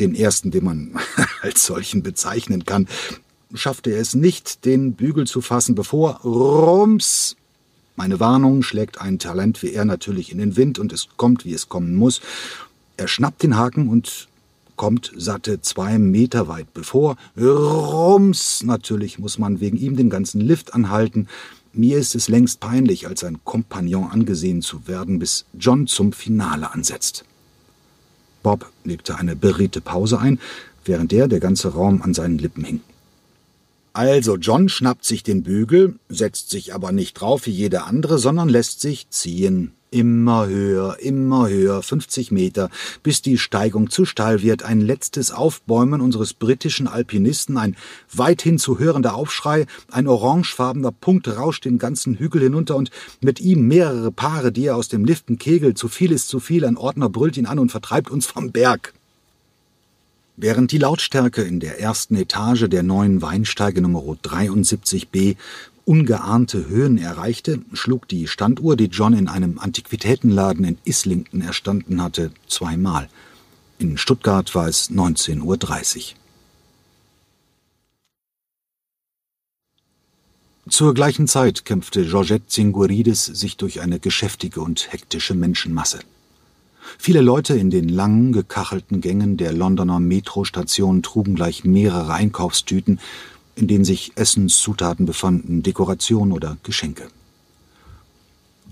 Den 0.00 0.14
ersten, 0.14 0.50
den 0.50 0.64
man 0.64 0.98
als 1.42 1.64
solchen 1.64 2.02
bezeichnen 2.02 2.64
kann, 2.64 2.88
schaffte 3.54 3.90
er 3.90 4.00
es 4.00 4.14
nicht, 4.14 4.64
den 4.64 4.94
Bügel 4.94 5.26
zu 5.26 5.40
fassen, 5.40 5.74
bevor 5.74 6.20
Rums. 6.22 7.36
Meine 7.94 8.20
Warnung 8.20 8.62
schlägt 8.62 9.00
ein 9.00 9.18
Talent 9.18 9.62
wie 9.62 9.72
er 9.72 9.84
natürlich 9.84 10.30
in 10.30 10.38
den 10.38 10.56
Wind 10.56 10.78
und 10.78 10.92
es 10.92 11.08
kommt, 11.16 11.44
wie 11.44 11.54
es 11.54 11.68
kommen 11.68 11.94
muss. 11.94 12.20
Er 12.96 13.08
schnappt 13.08 13.42
den 13.42 13.56
Haken 13.56 13.88
und 13.88 14.28
kommt 14.76 15.12
satte 15.16 15.62
zwei 15.62 15.98
Meter 15.98 16.48
weit 16.48 16.72
bevor. 16.74 17.16
Rums! 17.38 18.62
Natürlich 18.62 19.18
muss 19.18 19.38
man 19.38 19.60
wegen 19.60 19.78
ihm 19.78 19.96
den 19.96 20.10
ganzen 20.10 20.40
Lift 20.40 20.74
anhalten. 20.74 21.28
Mir 21.72 21.98
ist 21.98 22.14
es 22.14 22.28
längst 22.28 22.60
peinlich, 22.60 23.06
als 23.06 23.24
ein 23.24 23.38
Kompagnon 23.44 24.10
angesehen 24.10 24.62
zu 24.62 24.86
werden, 24.86 25.18
bis 25.18 25.44
John 25.58 25.86
zum 25.86 26.12
Finale 26.12 26.72
ansetzt. 26.72 27.24
Bob 28.42 28.70
legte 28.84 29.16
eine 29.16 29.36
beredte 29.36 29.80
Pause 29.80 30.18
ein, 30.18 30.38
während 30.84 31.12
der 31.12 31.28
der 31.28 31.40
ganze 31.40 31.68
Raum 31.68 32.02
an 32.02 32.14
seinen 32.14 32.38
Lippen 32.38 32.64
hing. 32.64 32.80
Also 33.96 34.36
John 34.36 34.68
schnappt 34.68 35.06
sich 35.06 35.22
den 35.22 35.42
Bügel, 35.42 35.94
setzt 36.10 36.50
sich 36.50 36.74
aber 36.74 36.92
nicht 36.92 37.14
drauf 37.14 37.46
wie 37.46 37.50
jeder 37.50 37.86
andere, 37.86 38.18
sondern 38.18 38.50
lässt 38.50 38.82
sich 38.82 39.08
ziehen. 39.08 39.72
Immer 39.90 40.46
höher, 40.48 40.98
immer 41.00 41.48
höher, 41.48 41.82
50 41.82 42.30
Meter, 42.30 42.68
bis 43.02 43.22
die 43.22 43.38
Steigung 43.38 43.88
zu 43.88 44.04
steil 44.04 44.42
wird. 44.42 44.64
Ein 44.64 44.82
letztes 44.82 45.30
Aufbäumen 45.30 46.02
unseres 46.02 46.34
britischen 46.34 46.88
Alpinisten, 46.88 47.56
ein 47.56 47.74
weithin 48.12 48.58
zu 48.58 48.78
hörender 48.78 49.14
Aufschrei, 49.14 49.64
ein 49.90 50.08
orangefarbener 50.08 50.92
Punkt 50.92 51.26
rauscht 51.28 51.64
den 51.64 51.78
ganzen 51.78 52.16
Hügel 52.16 52.42
hinunter 52.42 52.76
und 52.76 52.90
mit 53.22 53.40
ihm 53.40 53.66
mehrere 53.66 54.12
Paare, 54.12 54.52
die 54.52 54.66
er 54.66 54.76
aus 54.76 54.88
dem 54.88 55.06
Liften 55.06 55.38
kegelt. 55.38 55.78
Zu 55.78 55.88
viel 55.88 56.12
ist 56.12 56.28
zu 56.28 56.38
viel, 56.38 56.66
ein 56.66 56.76
Ordner 56.76 57.08
brüllt 57.08 57.38
ihn 57.38 57.46
an 57.46 57.58
und 57.58 57.70
vertreibt 57.70 58.10
uns 58.10 58.26
vom 58.26 58.52
Berg. 58.52 58.92
Während 60.38 60.70
die 60.70 60.78
Lautstärke 60.78 61.42
in 61.42 61.60
der 61.60 61.80
ersten 61.80 62.14
Etage 62.14 62.68
der 62.68 62.82
neuen 62.82 63.22
Weinsteige 63.22 63.80
Nummer 63.80 64.00
73b 64.00 65.36
ungeahnte 65.86 66.68
Höhen 66.68 66.98
erreichte, 66.98 67.62
schlug 67.72 68.06
die 68.06 68.26
Standuhr, 68.26 68.76
die 68.76 68.86
John 68.86 69.14
in 69.14 69.28
einem 69.28 69.58
Antiquitätenladen 69.58 70.64
in 70.64 70.78
Islington 70.84 71.40
erstanden 71.40 72.02
hatte, 72.02 72.32
zweimal. 72.48 73.08
In 73.78 73.96
Stuttgart 73.96 74.54
war 74.54 74.68
es 74.68 74.90
19.30 74.90 75.42
Uhr. 75.42 76.16
Zur 80.68 80.92
gleichen 80.92 81.28
Zeit 81.28 81.64
kämpfte 81.64 82.04
Georgette 82.04 82.46
Zinguridis 82.48 83.24
sich 83.24 83.56
durch 83.56 83.80
eine 83.80 84.00
geschäftige 84.00 84.60
und 84.60 84.92
hektische 84.92 85.34
Menschenmasse. 85.34 86.00
Viele 86.98 87.20
Leute 87.20 87.54
in 87.54 87.70
den 87.70 87.88
langen, 87.88 88.32
gekachelten 88.32 89.00
Gängen 89.00 89.36
der 89.36 89.52
Londoner 89.52 90.00
Metrostation 90.00 91.02
trugen 91.02 91.34
gleich 91.34 91.64
mehrere 91.64 92.12
Einkaufstüten 92.12 92.98
in 93.56 93.66
denen 93.66 93.84
sich 93.84 94.12
Essenszutaten 94.14 95.06
befanden, 95.06 95.62
Dekoration 95.62 96.30
oder 96.30 96.58
Geschenke. 96.62 97.08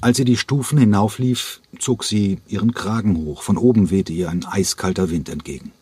Als 0.00 0.18
sie 0.18 0.26
die 0.26 0.36
Stufen 0.36 0.78
hinauflief, 0.78 1.60
zog 1.78 2.04
sie 2.04 2.38
ihren 2.46 2.74
Kragen 2.74 3.16
hoch, 3.16 3.42
von 3.42 3.56
oben 3.56 3.90
wehte 3.90 4.12
ihr 4.12 4.28
ein 4.28 4.44
eiskalter 4.44 5.10
Wind 5.10 5.30
entgegen. 5.30 5.72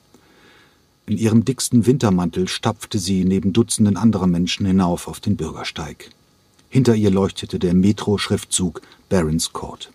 In 1.07 1.19
ihrem 1.19 1.45
dicksten 1.45 1.85
Wintermantel 1.85 2.47
stapfte 2.47 3.01
sie 3.01 3.25
neben 3.25 3.53
Dutzenden 3.53 3.97
anderer 3.97 4.29
Menschen 4.29 4.65
hinauf 4.65 5.09
auf 5.09 5.19
den 5.19 5.37
Bürgersteig. 5.37 6.11
Hinter 6.69 6.95
ihr 6.95 7.11
leuchtete 7.11 7.59
der 7.59 7.75
Metro-Schriftzug 7.75 8.81
Barons 9.09 9.53
Court. 9.53 9.91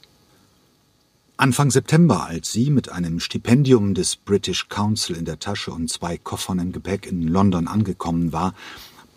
Anfang 1.40 1.70
September, 1.70 2.26
als 2.26 2.52
sie 2.52 2.72
mit 2.72 2.90
einem 2.90 3.20
Stipendium 3.20 3.94
des 3.94 4.16
British 4.16 4.70
Council 4.70 5.16
in 5.16 5.26
der 5.26 5.38
Tasche 5.38 5.72
und 5.72 5.88
zwei 5.88 6.18
Koffern 6.18 6.58
im 6.58 6.72
Gepäck 6.72 7.06
in 7.06 7.28
London 7.28 7.68
angekommen 7.68 8.34
war, 8.34 8.56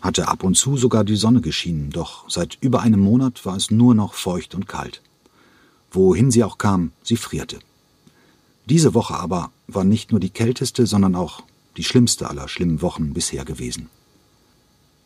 hatte 0.01 0.27
ab 0.27 0.43
und 0.43 0.55
zu 0.55 0.77
sogar 0.77 1.03
die 1.03 1.15
Sonne 1.15 1.41
geschienen, 1.41 1.89
doch 1.89 2.29
seit 2.29 2.59
über 2.61 2.81
einem 2.81 2.99
Monat 2.99 3.43
war 3.43 3.55
es 3.55 3.71
nur 3.71 3.95
noch 3.95 4.13
feucht 4.13 4.53
und 4.53 4.67
kalt. 4.67 5.01
Wohin 5.89 6.29
sie 6.29 6.43
auch 6.43 6.59
kam, 6.59 6.91
sie 7.01 7.17
frierte. 7.17 7.57
Diese 8.69 8.93
Woche 8.93 9.15
aber 9.15 9.49
war 9.65 9.83
nicht 9.83 10.11
nur 10.11 10.19
die 10.19 10.29
kälteste, 10.29 10.85
sondern 10.85 11.15
auch 11.15 11.41
die 11.75 11.83
schlimmste 11.83 12.29
aller 12.29 12.47
schlimmen 12.47 12.83
Wochen 12.83 13.15
bisher 13.15 13.45
gewesen. 13.45 13.89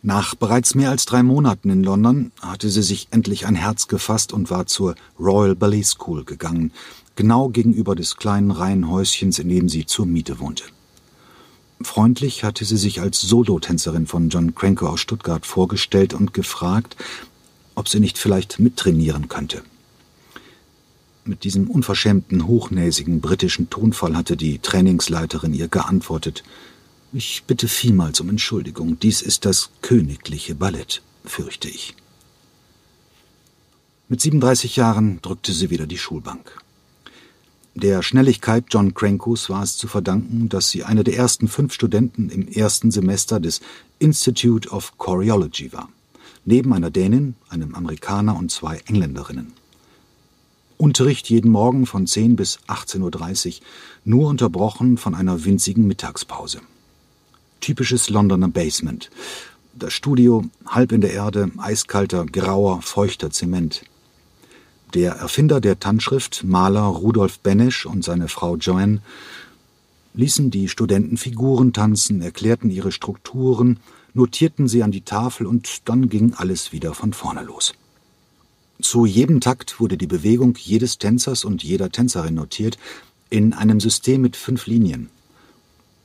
Nach 0.01 0.36
bereits 0.36 0.75
mehr 0.75 0.91
als 0.91 1.05
drei 1.05 1.24
Monaten 1.24 1.69
in 1.69 1.84
London 1.84 2.31
hatte 2.41 2.69
sie 2.69 2.84
sich 2.84 3.07
endlich 3.12 3.48
ein 3.48 3.55
Herz 3.55 3.88
gefasst 3.88 4.34
und 4.34 4.51
war 4.51 4.67
zur 4.67 4.95
Royal 5.17 5.55
Ballet 5.55 5.86
School 5.86 6.25
gegangen, 6.25 6.72
genau 7.15 7.50
gegenüber 7.50 7.95
des 7.95 8.17
kleinen 8.17 8.51
Reihenhäuschens, 8.51 9.39
in 9.39 9.50
dem 9.50 9.69
sie 9.69 9.86
zur 9.86 10.05
Miete 10.05 10.39
wohnte. 10.39 10.63
Freundlich 11.81 12.43
hatte 12.43 12.63
sie 12.65 12.77
sich 12.77 13.01
als 13.01 13.22
Solotänzerin 13.22 14.07
von 14.07 14.29
John 14.29 14.55
Cranko 14.55 14.88
aus 14.88 15.01
Stuttgart 15.01 15.45
vorgestellt 15.45 16.13
und 16.13 16.34
gefragt, 16.34 16.95
ob 17.75 17.89
sie 17.89 18.00
nicht 18.00 18.17
vielleicht 18.17 18.60
mittrainieren 18.60 19.27
könnte. 19.27 19.62
Mit 21.25 21.43
diesem 21.43 21.69
unverschämten, 21.69 22.48
hochnäsigen 22.48 23.19
britischen 23.19 23.69
Tonfall 23.69 24.15
hatte 24.15 24.38
die 24.38 24.60
Trainingsleiterin 24.60 25.53
ihr 25.53 25.67
geantwortet 25.67 26.43
Ich 27.12 27.43
bitte 27.45 27.67
vielmals 27.67 28.19
um 28.22 28.29
Entschuldigung, 28.29 29.00
dies 29.00 29.22
ist 29.22 29.45
das 29.45 29.69
königliche 29.81 30.55
Ballett, 30.55 31.01
fürchte 31.25 31.67
ich. 31.67 31.95
Mit 34.07 34.22
37 34.22 34.75
Jahren 34.75 35.19
drückte 35.22 35.51
sie 35.51 35.72
wieder 35.72 35.88
die 35.88 35.98
Schulbank. 35.98 36.64
Der 37.77 38.01
Schnelligkeit 38.03 38.67
John 38.70 38.94
Crankos 38.94 39.50
war 39.50 39.62
es 39.62 39.75
zu 39.75 39.89
verdanken, 39.89 40.48
dass 40.48 40.70
sie 40.70 40.86
eine 40.86 41.03
der 41.03 41.17
ersten 41.17 41.50
fünf 41.50 41.74
Studenten 41.74 42.29
im 42.29 42.48
ersten 42.48 42.89
Semester 42.89 43.41
des 43.41 43.60
Institute 44.00 44.70
of 44.70 44.98
Choreology 44.98 45.74
war, 45.74 45.89
neben 46.46 46.72
einer 46.72 46.89
Dänin, 46.89 47.36
einem 47.50 47.75
Amerikaner 47.75 48.38
und 48.38 48.50
zwei 48.50 48.79
Engländerinnen. 48.86 49.51
Unterricht 50.77 51.29
jeden 51.29 51.51
Morgen 51.51 51.86
von 51.86 52.08
10 52.08 52.38
bis 52.38 52.60
18.30 52.67 53.48
Uhr, 53.60 53.65
nur 54.05 54.29
unterbrochen 54.29 54.98
von 54.98 55.13
einer 55.13 55.44
winzigen 55.44 55.86
Mittagspause. 55.86 56.62
Typisches 57.60 58.10
Londoner 58.10 58.48
Basement. 58.48 59.10
Das 59.74 59.91
Studio 59.91 60.46
halb 60.65 60.94
in 60.94 61.01
der 61.01 61.12
Erde, 61.12 61.51
eiskalter, 61.58 62.25
grauer, 62.25 62.82
feuchter 62.82 63.32
Zement. 63.32 63.84
Der 64.95 65.11
Erfinder 65.15 65.59
der 65.59 65.77
Tanzschrift, 65.77 66.45
Maler 66.45 66.83
Rudolf 66.83 67.39
Benesch 67.39 67.85
und 67.85 68.05
seine 68.05 68.29
Frau 68.29 68.55
Joanne, 68.55 69.01
ließen 70.13 70.51
die 70.51 70.69
Studenten 70.69 71.17
Figuren 71.17 71.73
tanzen, 71.73 72.21
erklärten 72.21 72.69
ihre 72.69 72.93
Strukturen, 72.93 73.81
notierten 74.13 74.69
sie 74.69 74.83
an 74.83 74.91
die 74.91 75.01
Tafel 75.01 75.47
und 75.47 75.89
dann 75.89 76.07
ging 76.07 76.33
alles 76.33 76.71
wieder 76.71 76.93
von 76.93 77.11
vorne 77.11 77.43
los. 77.43 77.73
Zu 78.81 79.05
jedem 79.05 79.41
Takt 79.41 79.81
wurde 79.81 79.97
die 79.97 80.07
Bewegung 80.07 80.55
jedes 80.57 80.97
Tänzers 80.97 81.43
und 81.43 81.61
jeder 81.61 81.89
Tänzerin 81.89 82.35
notiert, 82.35 82.77
in 83.29 83.51
einem 83.51 83.81
System 83.81 84.21
mit 84.21 84.37
fünf 84.37 84.65
Linien. 84.65 85.09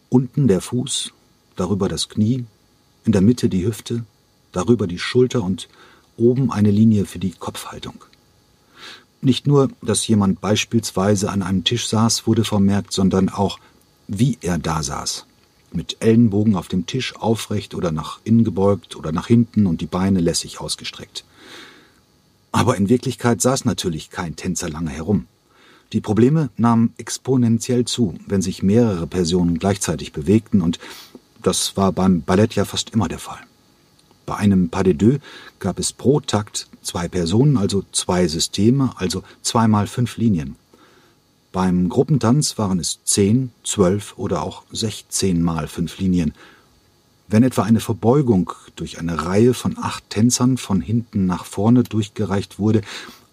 Unten 0.08 0.48
der 0.48 0.60
Fuß, 0.60 1.12
darüber 1.54 1.88
das 1.88 2.08
Knie, 2.08 2.44
in 3.04 3.12
der 3.12 3.20
Mitte 3.20 3.48
die 3.48 3.64
Hüfte, 3.64 4.04
darüber 4.50 4.88
die 4.88 4.98
Schulter 4.98 5.44
und 5.44 5.68
oben 6.16 6.50
eine 6.50 6.72
Linie 6.72 7.06
für 7.06 7.20
die 7.20 7.30
Kopfhaltung. 7.30 8.04
Nicht 9.22 9.46
nur, 9.46 9.68
dass 9.82 10.06
jemand 10.06 10.40
beispielsweise 10.40 11.30
an 11.30 11.42
einem 11.42 11.64
Tisch 11.64 11.88
saß, 11.88 12.26
wurde 12.26 12.44
vermerkt, 12.44 12.92
sondern 12.92 13.28
auch, 13.28 13.58
wie 14.08 14.38
er 14.40 14.58
da 14.58 14.82
saß. 14.82 15.26
Mit 15.72 15.98
Ellenbogen 16.00 16.56
auf 16.56 16.68
dem 16.68 16.86
Tisch 16.86 17.14
aufrecht 17.16 17.74
oder 17.74 17.92
nach 17.92 18.20
innen 18.24 18.44
gebeugt 18.44 18.96
oder 18.96 19.12
nach 19.12 19.26
hinten 19.26 19.66
und 19.66 19.80
die 19.82 19.86
Beine 19.86 20.20
lässig 20.20 20.60
ausgestreckt. 20.60 21.24
Aber 22.50 22.76
in 22.76 22.88
Wirklichkeit 22.88 23.40
saß 23.40 23.66
natürlich 23.66 24.10
kein 24.10 24.36
Tänzer 24.36 24.68
lange 24.68 24.90
herum. 24.90 25.26
Die 25.92 26.00
Probleme 26.00 26.50
nahmen 26.56 26.94
exponentiell 26.96 27.84
zu, 27.84 28.14
wenn 28.26 28.42
sich 28.42 28.62
mehrere 28.62 29.06
Personen 29.06 29.58
gleichzeitig 29.58 30.12
bewegten, 30.12 30.62
und 30.62 30.78
das 31.42 31.76
war 31.76 31.92
beim 31.92 32.22
Ballett 32.22 32.54
ja 32.54 32.64
fast 32.64 32.90
immer 32.90 33.08
der 33.08 33.18
Fall. 33.18 33.40
Bei 34.30 34.36
einem 34.36 34.68
Pas 34.68 34.84
de 34.84 34.94
deux 34.94 35.18
gab 35.58 35.80
es 35.80 35.92
pro 35.92 36.20
Takt 36.20 36.68
zwei 36.82 37.08
Personen, 37.08 37.56
also 37.56 37.82
zwei 37.90 38.28
Systeme, 38.28 38.92
also 38.94 39.24
zweimal 39.42 39.88
fünf 39.88 40.18
Linien. 40.18 40.54
Beim 41.50 41.88
Gruppentanz 41.88 42.56
waren 42.56 42.78
es 42.78 43.00
zehn, 43.02 43.50
zwölf 43.64 44.14
oder 44.16 44.42
auch 44.42 44.62
sechzehn 44.70 45.42
mal 45.42 45.66
fünf 45.66 45.98
Linien. 45.98 46.32
Wenn 47.26 47.42
etwa 47.42 47.64
eine 47.64 47.80
Verbeugung 47.80 48.52
durch 48.76 49.00
eine 49.00 49.26
Reihe 49.26 49.52
von 49.52 49.76
acht 49.76 50.08
Tänzern 50.10 50.58
von 50.58 50.80
hinten 50.80 51.26
nach 51.26 51.44
vorne 51.44 51.82
durchgereicht 51.82 52.60
wurde 52.60 52.82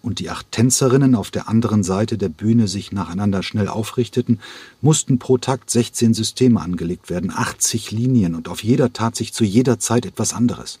und 0.02 0.18
die 0.18 0.30
acht 0.30 0.50
Tänzerinnen 0.50 1.14
auf 1.14 1.30
der 1.30 1.48
anderen 1.48 1.84
Seite 1.84 2.18
der 2.18 2.28
Bühne 2.28 2.66
sich 2.66 2.90
nacheinander 2.90 3.44
schnell 3.44 3.68
aufrichteten, 3.68 4.40
mussten 4.80 5.20
pro 5.20 5.38
Takt 5.38 5.70
16 5.70 6.12
Systeme 6.12 6.60
angelegt 6.60 7.08
werden, 7.08 7.30
80 7.32 7.92
Linien 7.92 8.34
und 8.34 8.48
auf 8.48 8.64
jeder 8.64 8.92
tat 8.92 9.14
sich 9.14 9.32
zu 9.32 9.44
jeder 9.44 9.78
Zeit 9.78 10.04
etwas 10.06 10.34
anderes. 10.34 10.80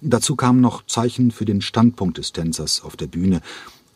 Dazu 0.00 0.36
kamen 0.36 0.60
noch 0.60 0.86
Zeichen 0.86 1.30
für 1.30 1.44
den 1.44 1.60
Standpunkt 1.60 2.18
des 2.18 2.32
Tänzers 2.32 2.82
auf 2.82 2.96
der 2.96 3.06
Bühne 3.06 3.40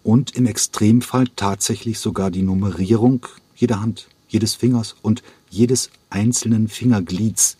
und 0.03 0.35
im 0.37 0.47
Extremfall 0.47 1.29
tatsächlich 1.37 1.99
sogar 1.99 2.31
die 2.31 2.43
Nummerierung 2.43 3.27
jeder 3.57 3.81
Hand, 3.81 4.09
jedes 4.29 4.55
Fingers 4.55 4.97
und 5.03 5.23
jedes 5.51 5.91
einzelnen 6.11 6.69
Fingerglieds. 6.69 7.57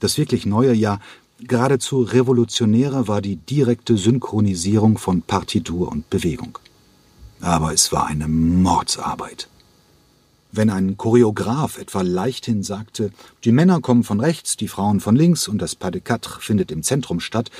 Das 0.00 0.18
wirklich 0.18 0.46
neue, 0.46 0.72
ja 0.72 1.00
geradezu 1.44 2.02
revolutionäre 2.02 3.08
war 3.08 3.20
die 3.20 3.36
direkte 3.36 3.96
Synchronisierung 3.96 4.98
von 4.98 5.22
Partitur 5.22 5.90
und 5.90 6.08
Bewegung. 6.08 6.58
Aber 7.40 7.72
es 7.72 7.92
war 7.92 8.06
eine 8.06 8.28
Mordsarbeit. 8.28 9.48
Wenn 10.54 10.68
ein 10.68 10.98
Choreograf 10.98 11.78
etwa 11.78 12.02
leichthin 12.02 12.62
sagte, 12.62 13.10
die 13.42 13.52
Männer 13.52 13.80
kommen 13.80 14.04
von 14.04 14.20
rechts, 14.20 14.58
die 14.58 14.68
Frauen 14.68 15.00
von 15.00 15.16
links 15.16 15.48
und 15.48 15.58
das 15.58 15.74
Pas 15.74 15.90
de 15.90 16.02
Quatre 16.02 16.40
findet 16.40 16.70
im 16.70 16.82
Zentrum 16.82 17.20
statt, 17.20 17.50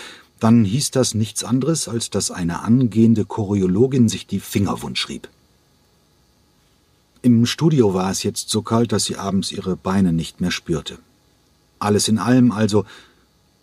dann 0.41 0.65
hieß 0.65 0.91
das 0.91 1.15
nichts 1.15 1.43
anderes, 1.43 1.89
als 1.89 2.11
dass 2.11 2.31
eine 2.31 2.61
angehende 2.61 3.25
Choreologin 3.25 4.11
sich 4.11 4.27
die 4.27 4.41
Finger 4.41 4.83
wund 4.83 4.99
schrieb. 4.99 5.29
Im 7.23 7.47
Studio 7.47 7.95
war 7.95 8.11
es 8.11 8.25
jetzt 8.25 8.51
so 8.51 8.61
kalt, 8.61 8.93
dass 8.93 9.05
sie 9.05 9.17
abends 9.17 9.53
ihre 9.53 9.77
Beine 9.77 10.13
nicht 10.13 10.43
mehr 10.43 10.51
spürte. 10.51 10.99
Alles 11.79 12.09
in 12.09 12.19
allem 12.19 12.53
also 12.53 12.85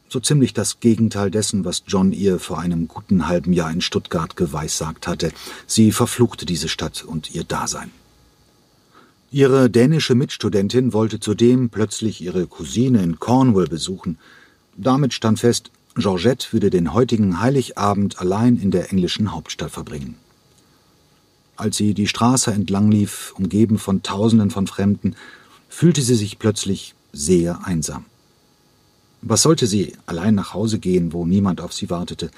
so 0.08 0.20
ziemlich 0.20 0.54
das 0.54 0.80
Gegenteil 0.80 1.30
dessen, 1.30 1.66
was 1.66 1.84
John 1.86 2.14
ihr 2.14 2.40
vor 2.40 2.58
einem 2.58 2.88
guten 2.88 3.28
halben 3.28 3.54
Jahr 3.54 3.70
in 3.70 3.82
Stuttgart 3.82 4.36
geweissagt 4.36 5.06
hatte. 5.06 5.32
Sie 5.68 5.92
verfluchte 5.92 6.48
diese 6.48 6.68
Stadt 6.68 7.04
und 7.04 7.36
ihr 7.36 7.44
Dasein. 7.44 7.92
Ihre 9.32 9.70
dänische 9.70 10.16
Mitstudentin 10.16 10.92
wollte 10.92 11.20
zudem 11.20 11.70
plötzlich 11.70 12.22
ihre 12.22 12.48
Cousine 12.48 13.04
in 13.04 13.20
Cornwall 13.20 13.68
besuchen. 13.68 14.18
Damit 14.76 15.14
stand 15.14 15.40
fest, 15.40 15.70
Georgette 15.96 16.52
würde 16.52 16.72
den 16.72 16.94
heutigen 16.94 17.40
Heiligabend 17.40 18.20
allein 18.20 18.58
in 18.58 18.72
der 18.72 18.92
englischen 18.92 19.32
Hauptstadt 19.32 19.70
verbringen. 19.70 20.16
Als 21.58 21.78
sie 21.78 21.94
die 21.94 22.08
Straße 22.08 22.52
entlang 22.52 22.90
lief, 22.90 23.34
umgeben 23.38 23.78
von 23.78 24.02
Tausenden 24.02 24.50
von 24.50 24.66
Fremden, 24.66 25.16
fühlte 25.68 26.02
sie 26.02 26.16
sich 26.16 26.40
plötzlich 26.40 26.96
sehr 27.12 27.66
einsam. 27.66 28.06
Was 29.22 29.44
sollte 29.44 29.68
sie 29.68 29.94
allein 30.08 30.34
nach 30.34 30.54
Hause 30.56 30.80
gehen, 30.80 31.14
wo 31.14 31.26
niemand 31.26 31.62
auf 31.62 31.74
sie 31.74 31.90
wartete? 31.90 32.32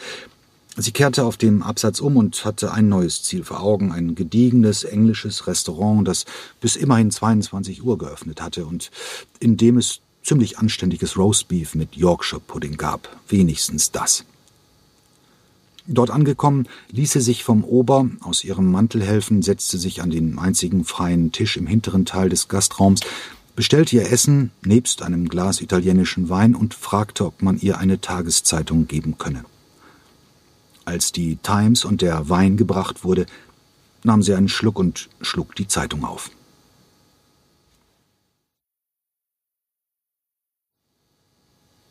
Sie 0.77 0.91
kehrte 0.91 1.25
auf 1.25 1.35
dem 1.35 1.63
Absatz 1.63 1.99
um 1.99 2.15
und 2.15 2.45
hatte 2.45 2.71
ein 2.71 2.87
neues 2.87 3.23
Ziel 3.23 3.43
vor 3.43 3.61
Augen, 3.61 3.91
ein 3.91 4.15
gediegenes 4.15 4.85
englisches 4.85 5.45
Restaurant, 5.47 6.07
das 6.07 6.25
bis 6.61 6.77
immerhin 6.77 7.11
22 7.11 7.83
Uhr 7.83 7.97
geöffnet 7.97 8.41
hatte 8.41 8.65
und 8.65 8.89
in 9.39 9.57
dem 9.57 9.77
es 9.77 9.99
ziemlich 10.23 10.59
anständiges 10.59 11.17
Roastbeef 11.17 11.75
mit 11.75 11.95
Yorkshire 11.95 12.39
Pudding 12.39 12.77
gab, 12.77 13.09
wenigstens 13.27 13.91
das. 13.91 14.23
Dort 15.87 16.11
angekommen, 16.11 16.67
ließ 16.91 17.13
sie 17.13 17.21
sich 17.21 17.43
vom 17.43 17.63
Ober 17.63 18.09
aus 18.21 18.43
ihrem 18.43 18.71
Mantel 18.71 19.03
helfen, 19.03 19.41
setzte 19.41 19.77
sich 19.77 20.01
an 20.01 20.11
den 20.11 20.39
einzigen 20.39 20.85
freien 20.85 21.31
Tisch 21.31 21.57
im 21.57 21.67
hinteren 21.67 22.05
Teil 22.05 22.29
des 22.29 22.47
Gastraums, 22.47 23.01
bestellte 23.55 23.97
ihr 23.97 24.09
Essen 24.09 24.51
nebst 24.63 25.01
einem 25.01 25.27
Glas 25.27 25.59
italienischen 25.59 26.29
Wein 26.29 26.55
und 26.55 26.75
fragte, 26.75 27.25
ob 27.25 27.41
man 27.41 27.59
ihr 27.59 27.77
eine 27.77 27.99
Tageszeitung 27.99 28.87
geben 28.87 29.17
könne. 29.17 29.43
Als 30.85 31.11
die 31.11 31.38
Times 31.38 31.85
und 31.85 32.01
der 32.01 32.29
Wein 32.29 32.57
gebracht 32.57 33.03
wurde, 33.03 33.25
nahm 34.03 34.23
sie 34.23 34.33
einen 34.33 34.50
Schluck 34.50 34.79
und 34.79 35.09
schlug 35.21 35.55
die 35.55 35.67
Zeitung 35.67 36.03
auf. 36.03 36.31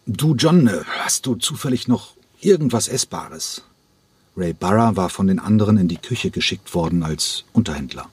Du, 0.06 0.35
John, 0.35 0.68
hast 1.04 1.26
du 1.26 1.37
zufällig 1.37 1.87
noch 1.87 2.14
irgendwas 2.40 2.88
Essbares? 2.88 3.62
Ray 4.37 4.52
Barra 4.52 4.97
war 4.97 5.09
von 5.09 5.26
den 5.26 5.38
anderen 5.38 5.76
in 5.76 5.88
die 5.88 5.99
Küche 5.99 6.30
geschickt 6.30 6.75
worden 6.75 7.02
als 7.02 7.44
Unterhändler. 7.52 8.09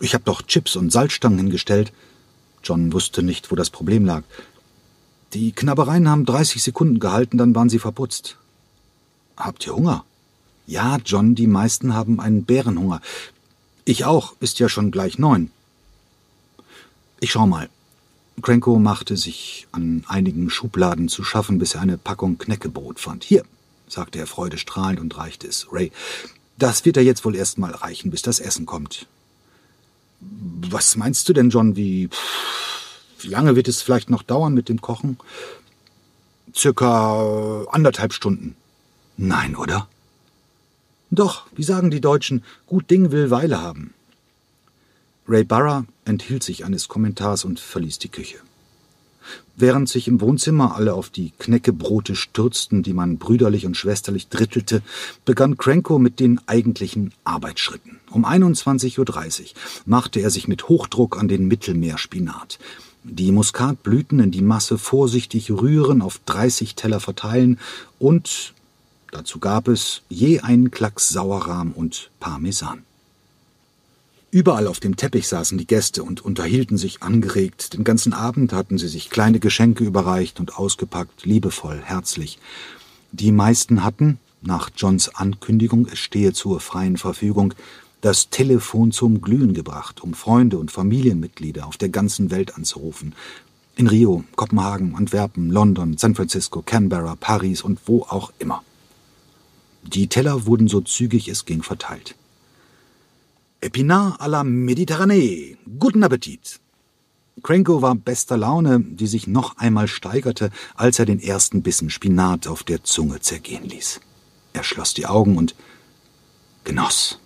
Ich 0.00 0.14
hab 0.14 0.24
doch 0.24 0.42
Chips 0.42 0.76
und 0.76 0.90
Salzstangen 0.92 1.38
hingestellt. 1.38 1.92
John 2.62 2.92
wusste 2.92 3.22
nicht, 3.22 3.50
wo 3.50 3.56
das 3.56 3.70
Problem 3.70 4.04
lag. 4.04 4.22
Die 5.32 5.52
Knabbereien 5.52 6.08
haben 6.08 6.24
30 6.24 6.62
Sekunden 6.62 7.00
gehalten, 7.00 7.38
dann 7.38 7.54
waren 7.54 7.68
sie 7.68 7.78
verputzt. 7.78 8.36
Habt 9.38 9.66
ihr 9.66 9.74
Hunger? 9.74 10.04
Ja, 10.66 10.98
John, 11.04 11.34
die 11.34 11.46
meisten 11.46 11.94
haben 11.94 12.20
einen 12.20 12.44
Bärenhunger. 12.44 13.00
Ich 13.84 14.04
auch, 14.04 14.34
ist 14.40 14.58
ja 14.58 14.68
schon 14.68 14.90
gleich 14.90 15.18
neun. 15.18 15.50
Ich 17.20 17.32
schau 17.32 17.46
mal. 17.46 17.68
Cranko 18.42 18.78
machte 18.78 19.16
sich 19.16 19.66
an 19.72 20.04
einigen 20.08 20.50
Schubladen 20.50 21.08
zu 21.08 21.24
schaffen, 21.24 21.58
bis 21.58 21.74
er 21.74 21.80
eine 21.80 21.98
Packung 21.98 22.38
Knäckebrot 22.38 23.00
fand. 23.00 23.24
Hier, 23.24 23.44
sagte 23.88 24.18
er 24.18 24.26
freudestrahlend 24.26 25.00
und 25.00 25.16
reichte 25.16 25.46
es 25.46 25.68
Ray. 25.72 25.92
Das 26.58 26.84
wird 26.84 26.96
er 26.96 27.04
jetzt 27.04 27.24
wohl 27.24 27.36
erst 27.36 27.58
mal 27.58 27.72
reichen, 27.72 28.10
bis 28.10 28.22
das 28.22 28.40
Essen 28.40 28.66
kommt. 28.66 29.06
Was 30.20 30.96
meinst 30.96 31.28
du 31.28 31.32
denn, 31.32 31.50
John? 31.50 31.76
Wie, 31.76 32.10
wie 33.20 33.28
lange 33.28 33.54
wird 33.56 33.68
es 33.68 33.82
vielleicht 33.82 34.10
noch 34.10 34.24
dauern 34.24 34.54
mit 34.54 34.68
dem 34.68 34.80
Kochen? 34.80 35.16
Circa 36.54 37.64
anderthalb 37.70 38.12
Stunden. 38.12 38.56
Nein, 39.18 39.56
oder? 39.56 39.88
Doch, 41.10 41.46
wie 41.56 41.64
sagen 41.64 41.90
die 41.90 42.00
Deutschen, 42.00 42.44
gut 42.66 42.88
Ding 42.88 43.10
will 43.10 43.30
Weile 43.30 43.60
haben. 43.60 43.92
Ray 45.26 45.42
Barra 45.42 45.84
enthielt 46.04 46.44
sich 46.44 46.64
eines 46.64 46.88
Kommentars 46.88 47.44
und 47.44 47.58
verließ 47.58 47.98
die 47.98 48.10
Küche. 48.10 48.38
Während 49.56 49.88
sich 49.88 50.06
im 50.06 50.20
Wohnzimmer 50.20 50.76
alle 50.76 50.94
auf 50.94 51.10
die 51.10 51.32
Knäckebrote 51.36 52.14
stürzten, 52.14 52.84
die 52.84 52.92
man 52.92 53.18
brüderlich 53.18 53.66
und 53.66 53.76
schwesterlich 53.76 54.28
drittelte, 54.28 54.82
begann 55.24 55.56
Cranko 55.56 55.98
mit 55.98 56.20
den 56.20 56.40
eigentlichen 56.46 57.12
Arbeitsschritten. 57.24 57.98
Um 58.10 58.24
21.30 58.24 58.98
Uhr 59.00 59.46
machte 59.84 60.20
er 60.20 60.30
sich 60.30 60.46
mit 60.46 60.68
Hochdruck 60.68 61.18
an 61.18 61.26
den 61.26 61.48
Mittelmeerspinat. 61.48 62.60
Die 63.02 63.32
Muskatblüten 63.32 64.20
in 64.20 64.30
die 64.30 64.42
Masse 64.42 64.78
vorsichtig 64.78 65.50
rühren, 65.50 66.02
auf 66.02 66.20
30 66.24 66.76
Teller 66.76 67.00
verteilen 67.00 67.58
und 67.98 68.54
dazu 69.12 69.38
gab 69.38 69.68
es 69.68 70.02
je 70.08 70.40
einen 70.40 70.70
Klacks 70.70 71.08
Sauerrahm 71.08 71.72
und 71.72 72.10
Parmesan. 72.20 72.84
Überall 74.30 74.66
auf 74.66 74.78
dem 74.78 74.96
Teppich 74.96 75.26
saßen 75.26 75.56
die 75.56 75.66
Gäste 75.66 76.02
und 76.02 76.20
unterhielten 76.20 76.76
sich 76.76 77.02
angeregt. 77.02 77.72
Den 77.72 77.82
ganzen 77.84 78.12
Abend 78.12 78.52
hatten 78.52 78.76
sie 78.76 78.88
sich 78.88 79.08
kleine 79.08 79.40
Geschenke 79.40 79.84
überreicht 79.84 80.38
und 80.38 80.58
ausgepackt, 80.58 81.24
liebevoll, 81.24 81.80
herzlich. 81.82 82.38
Die 83.10 83.32
meisten 83.32 83.84
hatten, 83.84 84.18
nach 84.42 84.70
Johns 84.76 85.14
Ankündigung, 85.14 85.88
es 85.90 85.98
stehe 85.98 86.34
zur 86.34 86.60
freien 86.60 86.98
Verfügung, 86.98 87.54
das 88.02 88.28
Telefon 88.28 88.92
zum 88.92 89.22
Glühen 89.22 89.54
gebracht, 89.54 90.02
um 90.02 90.12
Freunde 90.12 90.58
und 90.58 90.70
Familienmitglieder 90.70 91.66
auf 91.66 91.78
der 91.78 91.88
ganzen 91.88 92.30
Welt 92.30 92.54
anzurufen. 92.54 93.14
In 93.76 93.86
Rio, 93.86 94.24
Kopenhagen, 94.36 94.94
Antwerpen, 94.94 95.50
London, 95.50 95.96
San 95.96 96.14
Francisco, 96.14 96.62
Canberra, 96.62 97.16
Paris 97.16 97.62
und 97.62 97.80
wo 97.86 98.02
auch 98.02 98.32
immer. 98.38 98.62
Die 99.82 100.08
Teller 100.08 100.46
wurden 100.46 100.68
so 100.68 100.80
zügig 100.80 101.28
es 101.28 101.44
ging 101.44 101.62
verteilt. 101.62 102.14
Epinard 103.60 104.20
à 104.20 104.28
la 104.28 104.44
Méditerranée. 104.44 105.56
Guten 105.78 106.04
Appetit! 106.04 106.60
Cranko 107.42 107.82
war 107.82 107.94
bester 107.94 108.36
Laune, 108.36 108.80
die 108.80 109.06
sich 109.06 109.26
noch 109.26 109.56
einmal 109.58 109.88
steigerte, 109.88 110.50
als 110.74 110.98
er 110.98 111.06
den 111.06 111.20
ersten 111.20 111.62
Bissen 111.62 111.90
Spinat 111.90 112.46
auf 112.46 112.62
der 112.62 112.84
Zunge 112.84 113.20
zergehen 113.20 113.64
ließ. 113.64 114.00
Er 114.52 114.64
schloss 114.64 114.94
die 114.94 115.06
Augen 115.06 115.36
und 115.36 115.54
genoss. 116.64 117.18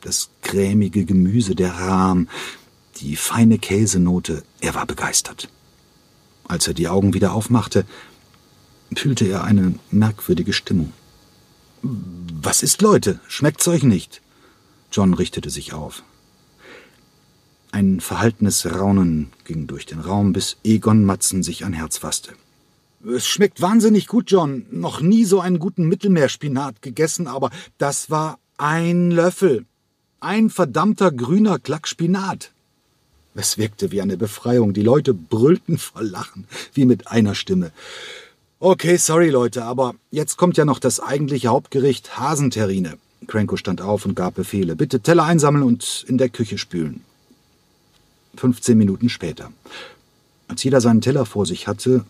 Das 0.00 0.30
cremige 0.42 1.04
Gemüse, 1.04 1.54
der 1.54 1.72
Rahm, 1.72 2.28
die 3.00 3.16
feine 3.16 3.58
Käsenote, 3.58 4.44
er 4.60 4.74
war 4.74 4.86
begeistert. 4.86 5.48
Als 6.46 6.66
er 6.68 6.74
die 6.74 6.88
Augen 6.88 7.14
wieder 7.14 7.32
aufmachte, 7.32 7.84
fühlte 8.94 9.26
er 9.26 9.44
eine 9.44 9.74
merkwürdige 9.90 10.52
Stimmung. 10.52 10.92
Was 11.82 12.62
ist, 12.62 12.82
Leute? 12.82 13.20
Schmeckt's 13.28 13.68
euch 13.68 13.82
nicht? 13.82 14.20
John 14.90 15.14
richtete 15.14 15.50
sich 15.50 15.72
auf. 15.72 16.02
Ein 17.70 18.00
verhaltenes 18.00 18.66
Raunen 18.66 19.30
ging 19.44 19.66
durch 19.66 19.86
den 19.86 20.00
Raum, 20.00 20.32
bis 20.32 20.56
Egon 20.64 21.04
Matzen 21.04 21.42
sich 21.42 21.64
ein 21.64 21.74
Herz 21.74 21.98
fasste. 21.98 22.32
Es 23.06 23.28
schmeckt 23.28 23.60
wahnsinnig 23.60 24.06
gut, 24.06 24.30
John. 24.30 24.66
Noch 24.70 25.00
nie 25.00 25.24
so 25.24 25.40
einen 25.40 25.58
guten 25.58 25.86
Mittelmeerspinat 25.86 26.82
gegessen, 26.82 27.26
aber 27.26 27.50
das 27.76 28.10
war 28.10 28.38
ein 28.56 29.10
Löffel. 29.10 29.66
Ein 30.20 30.50
verdammter 30.50 31.12
grüner 31.12 31.58
Klack 31.58 31.86
Spinat. 31.86 32.50
Es 33.34 33.56
wirkte 33.56 33.92
wie 33.92 34.02
eine 34.02 34.16
Befreiung. 34.16 34.72
Die 34.72 34.82
Leute 34.82 35.14
brüllten 35.14 35.78
vor 35.78 36.02
Lachen, 36.02 36.48
wie 36.74 36.86
mit 36.86 37.06
einer 37.06 37.36
Stimme. 37.36 37.70
Okay, 38.60 38.96
sorry 38.96 39.30
Leute, 39.30 39.64
aber 39.64 39.94
jetzt 40.10 40.36
kommt 40.36 40.56
ja 40.56 40.64
noch 40.64 40.80
das 40.80 40.98
eigentliche 40.98 41.46
Hauptgericht 41.46 42.18
Hasenterrine. 42.18 42.98
Cranko 43.28 43.56
stand 43.56 43.80
auf 43.80 44.04
und 44.04 44.16
gab 44.16 44.34
Befehle. 44.34 44.74
Bitte 44.74 44.98
Teller 44.98 45.22
einsammeln 45.22 45.62
und 45.62 46.04
in 46.08 46.18
der 46.18 46.28
Küche 46.28 46.58
spülen. 46.58 47.04
15 48.36 48.76
Minuten 48.76 49.10
später. 49.10 49.52
Als 50.48 50.64
jeder 50.64 50.80
seinen 50.80 51.02
Teller 51.02 51.24
vor 51.24 51.46
sich 51.46 51.68
hatte, 51.68 52.04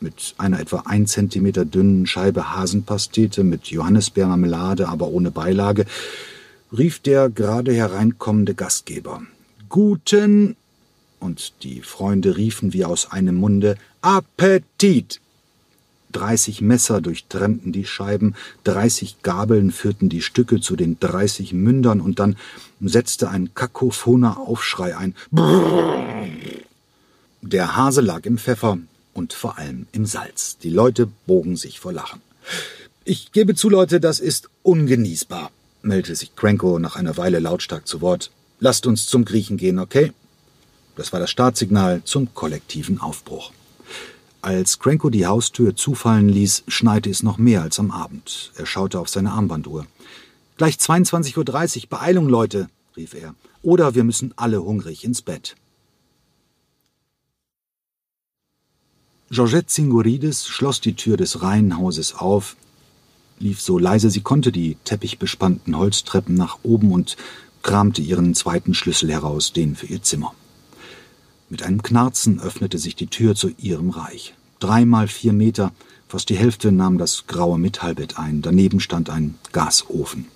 mit 0.00 0.34
einer 0.36 0.60
etwa 0.60 0.82
ein 0.84 1.06
Zentimeter 1.06 1.64
dünnen 1.64 2.04
Scheibe 2.04 2.54
Hasenpastete 2.54 3.42
mit 3.42 3.68
Johannisbeermarmelade, 3.68 4.86
aber 4.86 5.08
ohne 5.08 5.30
Beilage, 5.30 5.86
rief 6.76 6.98
der 6.98 7.30
gerade 7.30 7.72
hereinkommende 7.72 8.54
Gastgeber. 8.54 9.22
Guten 9.70 10.56
und 11.20 11.54
die 11.62 11.80
Freunde 11.80 12.36
riefen 12.36 12.74
wie 12.74 12.84
aus 12.84 13.10
einem 13.10 13.36
Munde 13.36 13.76
Appetit. 14.02 15.22
Dreißig 16.12 16.60
Messer 16.60 17.00
durchtrennten 17.00 17.72
die 17.72 17.84
Scheiben, 17.84 18.34
dreißig 18.64 19.22
Gabeln 19.22 19.70
führten 19.70 20.08
die 20.08 20.22
Stücke 20.22 20.60
zu 20.60 20.74
den 20.76 20.98
dreißig 20.98 21.52
Mündern 21.52 22.00
und 22.00 22.18
dann 22.18 22.36
setzte 22.80 23.30
ein 23.30 23.54
kakophoner 23.54 24.38
Aufschrei 24.38 24.96
ein. 24.96 25.14
Der 27.42 27.76
Hase 27.76 28.00
lag 28.00 28.26
im 28.26 28.38
Pfeffer 28.38 28.78
und 29.14 29.32
vor 29.32 29.58
allem 29.58 29.86
im 29.92 30.06
Salz. 30.06 30.58
Die 30.58 30.70
Leute 30.70 31.08
bogen 31.26 31.56
sich 31.56 31.80
vor 31.80 31.92
Lachen. 31.92 32.20
Ich 33.04 33.32
gebe 33.32 33.54
zu, 33.54 33.68
Leute, 33.68 34.00
das 34.00 34.20
ist 34.20 34.48
ungenießbar, 34.62 35.50
meldete 35.82 36.16
sich 36.16 36.34
Cranko 36.36 36.78
nach 36.78 36.96
einer 36.96 37.16
Weile 37.16 37.38
lautstark 37.38 37.86
zu 37.86 38.00
Wort. 38.00 38.30
Lasst 38.58 38.86
uns 38.86 39.06
zum 39.06 39.24
Griechen 39.24 39.56
gehen, 39.56 39.78
okay? 39.78 40.12
Das 40.96 41.12
war 41.12 41.20
das 41.20 41.30
Startsignal 41.30 42.02
zum 42.04 42.34
kollektiven 42.34 43.00
Aufbruch. 43.00 43.52
Als 44.42 44.78
Cranko 44.78 45.10
die 45.10 45.26
Haustür 45.26 45.76
zufallen 45.76 46.28
ließ, 46.30 46.64
schneite 46.66 47.10
es 47.10 47.22
noch 47.22 47.36
mehr 47.36 47.60
als 47.60 47.78
am 47.78 47.90
Abend. 47.90 48.52
Er 48.56 48.64
schaute 48.64 48.98
auf 48.98 49.08
seine 49.08 49.32
Armbanduhr. 49.32 49.86
Gleich 50.56 50.76
22.30 50.76 51.36
Uhr, 51.82 51.88
Beeilung, 51.90 52.28
Leute, 52.28 52.70
rief 52.96 53.12
er. 53.12 53.34
Oder 53.62 53.94
wir 53.94 54.04
müssen 54.04 54.32
alle 54.36 54.62
hungrig 54.62 55.04
ins 55.04 55.20
Bett. 55.20 55.56
Georgette 59.30 59.66
Zingurides 59.66 60.48
schloss 60.48 60.80
die 60.80 60.96
Tür 60.96 61.16
des 61.16 61.42
Reihenhauses 61.42 62.14
auf, 62.14 62.56
lief 63.38 63.60
so 63.60 63.78
leise 63.78 64.10
sie 64.10 64.22
konnte 64.22 64.50
die 64.52 64.76
teppichbespannten 64.84 65.76
Holztreppen 65.76 66.34
nach 66.34 66.58
oben 66.62 66.92
und 66.92 67.16
kramte 67.62 68.02
ihren 68.02 68.34
zweiten 68.34 68.74
Schlüssel 68.74 69.10
heraus, 69.10 69.52
den 69.52 69.76
für 69.76 69.86
ihr 69.86 70.02
Zimmer. 70.02 70.34
Mit 71.50 71.64
einem 71.64 71.82
Knarzen 71.82 72.38
öffnete 72.38 72.78
sich 72.78 72.94
die 72.94 73.08
Tür 73.08 73.34
zu 73.34 73.50
ihrem 73.58 73.90
Reich. 73.90 74.34
Dreimal 74.60 75.08
vier 75.08 75.32
Meter, 75.32 75.72
fast 76.06 76.28
die 76.28 76.36
Hälfte 76.36 76.70
nahm 76.70 76.96
das 76.96 77.26
graue 77.26 77.58
Metallbett 77.58 78.20
ein. 78.20 78.40
Daneben 78.40 78.78
stand 78.78 79.10
ein 79.10 79.34
Gasofen. 79.50 80.26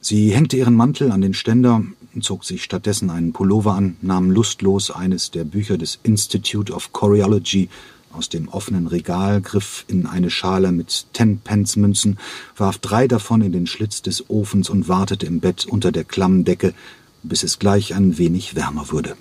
Sie 0.00 0.34
hängte 0.34 0.56
ihren 0.56 0.74
Mantel 0.74 1.12
an 1.12 1.20
den 1.20 1.34
Ständer, 1.34 1.84
zog 2.20 2.44
sich 2.44 2.64
stattdessen 2.64 3.10
einen 3.10 3.32
Pullover 3.32 3.74
an, 3.74 3.96
nahm 4.02 4.32
lustlos 4.32 4.90
eines 4.90 5.30
der 5.30 5.44
Bücher 5.44 5.78
des 5.78 6.00
Institute 6.02 6.72
of 6.72 6.92
Choreology 6.92 7.68
aus 8.12 8.28
dem 8.28 8.48
offenen 8.48 8.88
Regal, 8.88 9.40
griff 9.40 9.84
in 9.86 10.06
eine 10.06 10.30
Schale 10.30 10.72
mit 10.72 11.06
Ten-Pence-Münzen, 11.12 12.18
warf 12.56 12.78
drei 12.78 13.06
davon 13.06 13.40
in 13.40 13.52
den 13.52 13.68
Schlitz 13.68 14.02
des 14.02 14.28
Ofens 14.30 14.68
und 14.68 14.88
wartete 14.88 15.26
im 15.26 15.38
Bett 15.38 15.64
unter 15.64 15.92
der 15.92 16.02
klammen 16.02 16.44
Decke, 16.44 16.74
bis 17.22 17.44
es 17.44 17.60
gleich 17.60 17.94
ein 17.94 18.18
wenig 18.18 18.56
wärmer 18.56 18.90
wurde. 18.90 19.16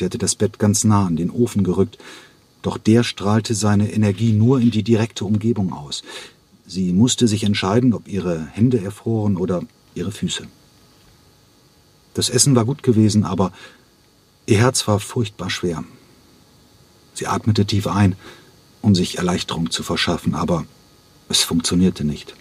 Sie 0.00 0.06
hatte 0.06 0.16
das 0.16 0.34
Bett 0.34 0.58
ganz 0.58 0.84
nah 0.84 1.04
an 1.04 1.16
den 1.16 1.30
Ofen 1.30 1.62
gerückt, 1.62 1.98
doch 2.62 2.78
der 2.78 3.02
strahlte 3.02 3.54
seine 3.54 3.92
Energie 3.92 4.32
nur 4.32 4.58
in 4.58 4.70
die 4.70 4.82
direkte 4.82 5.26
Umgebung 5.26 5.74
aus. 5.74 6.04
Sie 6.66 6.94
musste 6.94 7.28
sich 7.28 7.44
entscheiden, 7.44 7.92
ob 7.92 8.08
ihre 8.08 8.46
Hände 8.46 8.82
erfroren 8.82 9.36
oder 9.36 9.62
ihre 9.94 10.10
Füße. 10.10 10.46
Das 12.14 12.30
Essen 12.30 12.56
war 12.56 12.64
gut 12.64 12.82
gewesen, 12.82 13.24
aber 13.24 13.52
ihr 14.46 14.56
Herz 14.56 14.88
war 14.88 15.00
furchtbar 15.00 15.50
schwer. 15.50 15.84
Sie 17.12 17.26
atmete 17.26 17.66
tief 17.66 17.86
ein, 17.86 18.16
um 18.80 18.94
sich 18.94 19.18
Erleichterung 19.18 19.70
zu 19.70 19.82
verschaffen, 19.82 20.34
aber 20.34 20.64
es 21.28 21.42
funktionierte 21.42 22.04
nicht. 22.04 22.34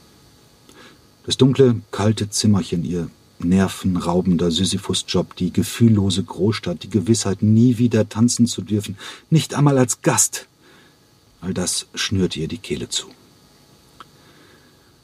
Das 1.26 1.36
dunkle, 1.36 1.82
kalte 1.92 2.30
Zimmerchen, 2.30 2.86
ihr 2.86 3.10
nervenraubender 3.44 4.52
Sisyphus-Job, 4.52 5.36
die 5.36 5.52
gefühllose 5.52 6.24
Großstadt, 6.24 6.84
die 6.84 6.90
Gewissheit, 6.90 7.42
nie 7.42 7.78
wieder 7.78 8.10
tanzen 8.10 8.46
zu 8.46 8.62
dürfen, 8.62 8.98
nicht 9.30 9.54
einmal 9.54 9.78
als 9.78 10.02
Gast. 10.02 10.48
All 11.42 11.54
das 11.54 11.88
schnürte 11.94 12.40
ihr 12.40 12.48
die 12.48 12.58
Kehle 12.58 12.90
zu. 12.90 13.08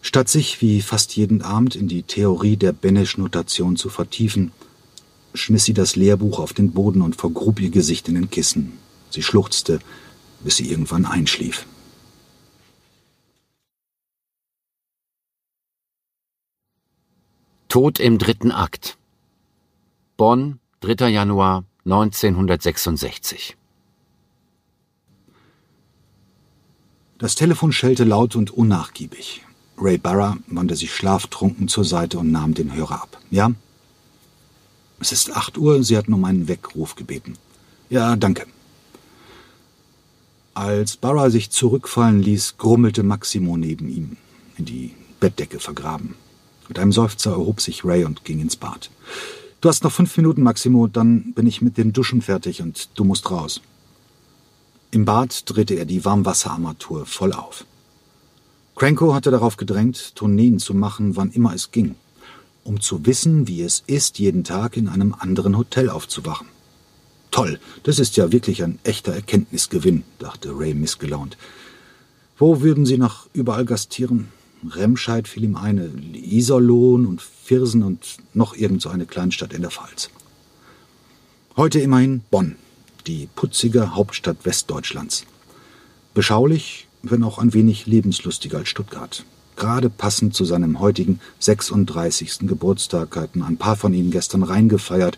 Statt 0.02 0.30
sich 0.30 0.62
wie 0.62 0.82
fast 0.82 1.16
jeden 1.16 1.42
Abend 1.42 1.76
in 1.76 1.88
die 1.88 2.04
Theorie 2.04 2.58
der 2.58 2.74
Benesch-Notation 2.74 3.76
zu 3.76 3.90
vertiefen, 3.90 4.52
schmiss 5.34 5.66
sie 5.66 5.74
das 5.74 5.96
Lehrbuch 5.96 6.40
auf 6.40 6.54
den 6.54 6.72
Boden 6.72 7.02
und 7.02 7.16
vergrub 7.16 7.60
ihr 7.60 7.70
Gesicht 7.70 8.08
in 8.08 8.16
den 8.16 8.30
Kissen. 8.30 8.74
Sie 9.10 9.24
schluchzte, 9.24 9.80
bis 10.44 10.58
sie 10.58 10.70
irgendwann 10.70 11.06
einschlief. 11.06 11.66
Tod 17.76 18.00
im 18.00 18.20
dritten 18.20 18.54
Akt. 18.54 18.98
Bonn, 20.16 20.60
3. 20.80 21.10
Januar 21.10 21.66
1966. 21.84 23.58
Das 27.18 27.36
Telefon 27.36 27.74
schellte 27.74 28.06
laut 28.06 28.38
und 28.38 28.50
unnachgiebig. 28.52 29.44
Ray 29.78 29.98
Barra 29.98 30.38
wandte 30.48 30.78
sich 30.78 30.96
schlaftrunken 30.96 31.68
zur 31.68 31.84
Seite 31.84 32.18
und 32.18 32.32
nahm 32.32 32.54
den 32.54 32.74
Hörer 32.74 33.02
ab. 33.02 33.18
Ja? 33.30 33.52
Es 35.02 35.12
ist 35.12 35.36
acht 35.36 35.58
Uhr, 35.58 35.84
Sie 35.84 35.98
hatten 35.98 36.14
um 36.14 36.24
einen 36.24 36.48
Weckruf 36.48 36.96
gebeten. 36.96 37.34
Ja, 37.90 38.16
danke. 38.16 38.46
Als 40.54 40.96
Barra 40.96 41.30
sich 41.30 41.50
zurückfallen 41.50 42.22
ließ, 42.22 42.56
grummelte 42.58 43.04
Maximo 43.04 43.58
neben 43.58 43.90
ihm, 43.90 44.16
in 44.56 44.64
die 44.64 44.96
Bettdecke 45.20 45.60
vergraben. 45.60 46.16
Mit 46.68 46.80
einem 46.80 46.92
Seufzer 46.92 47.32
erhob 47.32 47.62
sich 47.62 47.86
Ray 47.86 48.06
und 48.06 48.26
ging 48.26 48.40
ins 48.40 48.56
Bad. 48.56 48.90
Du 49.62 49.70
hast 49.70 49.84
noch 49.84 49.92
fünf 49.92 50.16
Minuten, 50.18 50.44
Maximo, 50.44 50.88
dann 50.88 51.34
bin 51.34 51.48
ich 51.48 51.62
mit 51.62 51.78
den 51.78 51.94
Duschen 51.94 52.22
fertig 52.22 52.62
und 52.62 52.90
du 52.96 53.04
musst 53.04 53.32
raus. 53.32 53.62
Im 54.92 55.06
Bad 55.06 55.44
drehte 55.46 55.76
er 55.76 55.86
die 55.86 56.06
Warmwasserarmatur 56.06 57.06
voll 57.06 57.34
auf. 57.34 57.66
Cranko 58.76 59.14
hatte 59.14 59.32
darauf 59.32 59.58
gedrängt, 59.58 60.16
Tourneen 60.16 60.60
zu 60.60 60.74
machen, 60.74 61.16
wann 61.16 61.32
immer 61.32 61.54
es 61.54 61.72
ging, 61.72 61.96
um 62.64 62.82
zu 62.82 63.06
wissen, 63.06 63.48
wie 63.48 63.62
es 63.62 63.84
ist, 63.88 64.20
jeden 64.20 64.44
Tag 64.44 64.76
in 64.78 64.90
einem 64.90 65.16
anderen 65.18 65.58
Hotel 65.58 65.90
aufzuwachen. 65.90 66.48
Toll, 67.32 67.60
das 67.84 68.00
ist 68.00 68.18
ja 68.18 68.32
wirklich 68.32 68.64
ein 68.64 68.80
echter 68.84 69.14
Erkenntnisgewinn, 69.14 70.04
dachte 70.20 70.52
Ray 70.58 70.74
missgelaunt. 70.74 71.38
Wo 72.38 72.62
würden 72.62 72.86
Sie 72.86 72.98
noch 72.98 73.28
überall 73.34 73.66
gastieren? 73.66 74.28
Remscheid 74.70 75.28
fiel 75.28 75.44
ihm 75.44 75.56
eine, 75.56 75.90
Iserlohn 76.14 77.06
und 77.06 77.22
Viersen 77.22 77.84
und 77.84 78.18
noch 78.34 78.56
irgend 78.56 78.82
so 78.82 78.90
eine 78.90 79.06
Kleinstadt 79.06 79.54
in 79.54 79.62
der 79.62 79.72
Pfalz. 79.72 80.10
Heute 81.58 81.80
immerhin 81.80 82.22
Bonn, 82.32 82.56
die 83.08 83.28
putzige 83.36 83.96
Hauptstadt 83.96 84.46
Westdeutschlands. 84.46 85.26
Beschaulich, 86.14 86.88
wenn 87.04 87.24
auch 87.24 87.38
ein 87.38 87.54
wenig 87.54 87.86
lebenslustiger 87.86 88.58
als 88.60 88.70
Stuttgart. 88.70 89.26
Gerade 89.56 89.90
passend 89.90 90.36
zu 90.36 90.44
seinem 90.44 90.80
heutigen 90.80 91.20
36. 91.40 92.40
Geburtstag 92.40 93.16
hatten 93.16 93.42
ein 93.42 93.58
paar 93.58 93.78
von 93.78 93.94
ihnen 93.94 94.12
gestern 94.12 94.44
reingefeiert 94.44 95.18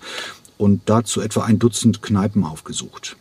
und 0.58 0.82
dazu 0.86 1.22
etwa 1.22 1.44
ein 1.44 1.60
Dutzend 1.60 2.02
Kneipen 2.02 2.44
aufgesucht. 2.44 3.18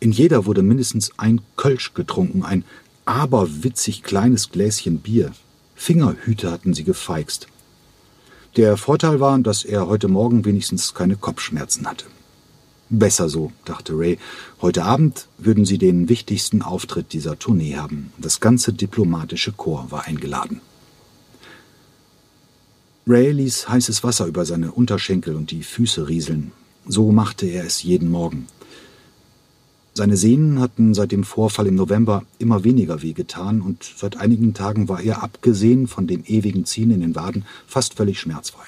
In 0.00 0.12
jeder 0.12 0.46
wurde 0.46 0.62
mindestens 0.62 1.10
ein 1.18 1.40
Kölsch 1.56 1.94
getrunken, 1.94 2.44
ein 2.44 2.64
aberwitzig 3.06 4.02
kleines 4.02 4.50
Gläschen 4.50 4.98
Bier. 4.98 5.32
Fingerhüte 5.74 6.50
hatten 6.50 6.74
sie 6.74 6.84
gefeixt. 6.84 7.46
Der 8.56 8.76
Vorteil 8.76 9.20
war, 9.20 9.38
dass 9.38 9.64
er 9.64 9.86
heute 9.86 10.08
Morgen 10.08 10.44
wenigstens 10.44 10.94
keine 10.94 11.16
Kopfschmerzen 11.16 11.86
hatte. 11.86 12.06
Besser 12.88 13.28
so, 13.28 13.52
dachte 13.64 13.98
Ray. 13.98 14.18
Heute 14.60 14.84
Abend 14.84 15.26
würden 15.38 15.64
sie 15.64 15.78
den 15.78 16.08
wichtigsten 16.08 16.62
Auftritt 16.62 17.12
dieser 17.12 17.38
Tournee 17.38 17.76
haben. 17.76 18.12
Das 18.16 18.40
ganze 18.40 18.72
diplomatische 18.72 19.52
Chor 19.52 19.90
war 19.90 20.04
eingeladen. 20.04 20.60
Ray 23.08 23.32
ließ 23.32 23.68
heißes 23.68 24.04
Wasser 24.04 24.26
über 24.26 24.44
seine 24.44 24.72
Unterschenkel 24.72 25.36
und 25.36 25.50
die 25.50 25.62
Füße 25.62 26.08
rieseln. 26.08 26.52
So 26.86 27.12
machte 27.12 27.46
er 27.46 27.64
es 27.64 27.82
jeden 27.82 28.10
Morgen. 28.10 28.46
Seine 29.96 30.18
Sehnen 30.18 30.60
hatten 30.60 30.92
seit 30.92 31.10
dem 31.10 31.24
Vorfall 31.24 31.66
im 31.68 31.74
November 31.74 32.24
immer 32.38 32.64
weniger 32.64 33.00
wehgetan 33.00 33.62
und 33.62 33.82
seit 33.96 34.18
einigen 34.18 34.52
Tagen 34.52 34.90
war 34.90 35.00
er, 35.00 35.22
abgesehen 35.22 35.86
von 35.86 36.06
dem 36.06 36.22
ewigen 36.26 36.66
Ziehen 36.66 36.90
in 36.90 37.00
den 37.00 37.14
Waden, 37.14 37.46
fast 37.66 37.94
völlig 37.94 38.20
schmerzfrei. 38.20 38.66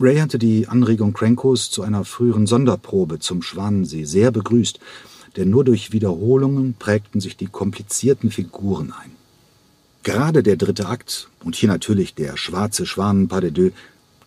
Ray 0.00 0.16
hatte 0.16 0.40
die 0.40 0.66
Anregung 0.66 1.12
Crankos 1.12 1.70
zu 1.70 1.82
einer 1.82 2.04
früheren 2.04 2.48
Sonderprobe 2.48 3.20
zum 3.20 3.42
Schwanensee 3.42 4.02
sehr 4.02 4.32
begrüßt, 4.32 4.80
denn 5.36 5.50
nur 5.50 5.64
durch 5.64 5.92
Wiederholungen 5.92 6.74
prägten 6.76 7.20
sich 7.20 7.36
die 7.36 7.46
komplizierten 7.46 8.32
Figuren 8.32 8.90
ein. 8.90 9.12
Gerade 10.02 10.42
der 10.42 10.56
dritte 10.56 10.88
Akt 10.88 11.28
und 11.44 11.54
hier 11.54 11.68
natürlich 11.68 12.16
der 12.16 12.36
schwarze 12.36 12.86
Schwanen 12.86 13.28
Pas 13.28 13.40
de 13.40 13.52
Deux 13.52 13.72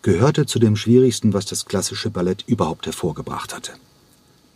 gehörte 0.00 0.46
zu 0.46 0.58
dem 0.58 0.74
schwierigsten, 0.74 1.34
was 1.34 1.44
das 1.44 1.66
klassische 1.66 2.08
Ballett 2.08 2.44
überhaupt 2.46 2.86
hervorgebracht 2.86 3.54
hatte. 3.54 3.72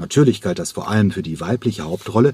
Natürlich 0.02 0.40
galt 0.40 0.58
das 0.58 0.72
vor 0.72 0.88
allem 0.88 1.12
für 1.12 1.22
die 1.22 1.38
weibliche 1.38 1.84
Hauptrolle, 1.84 2.32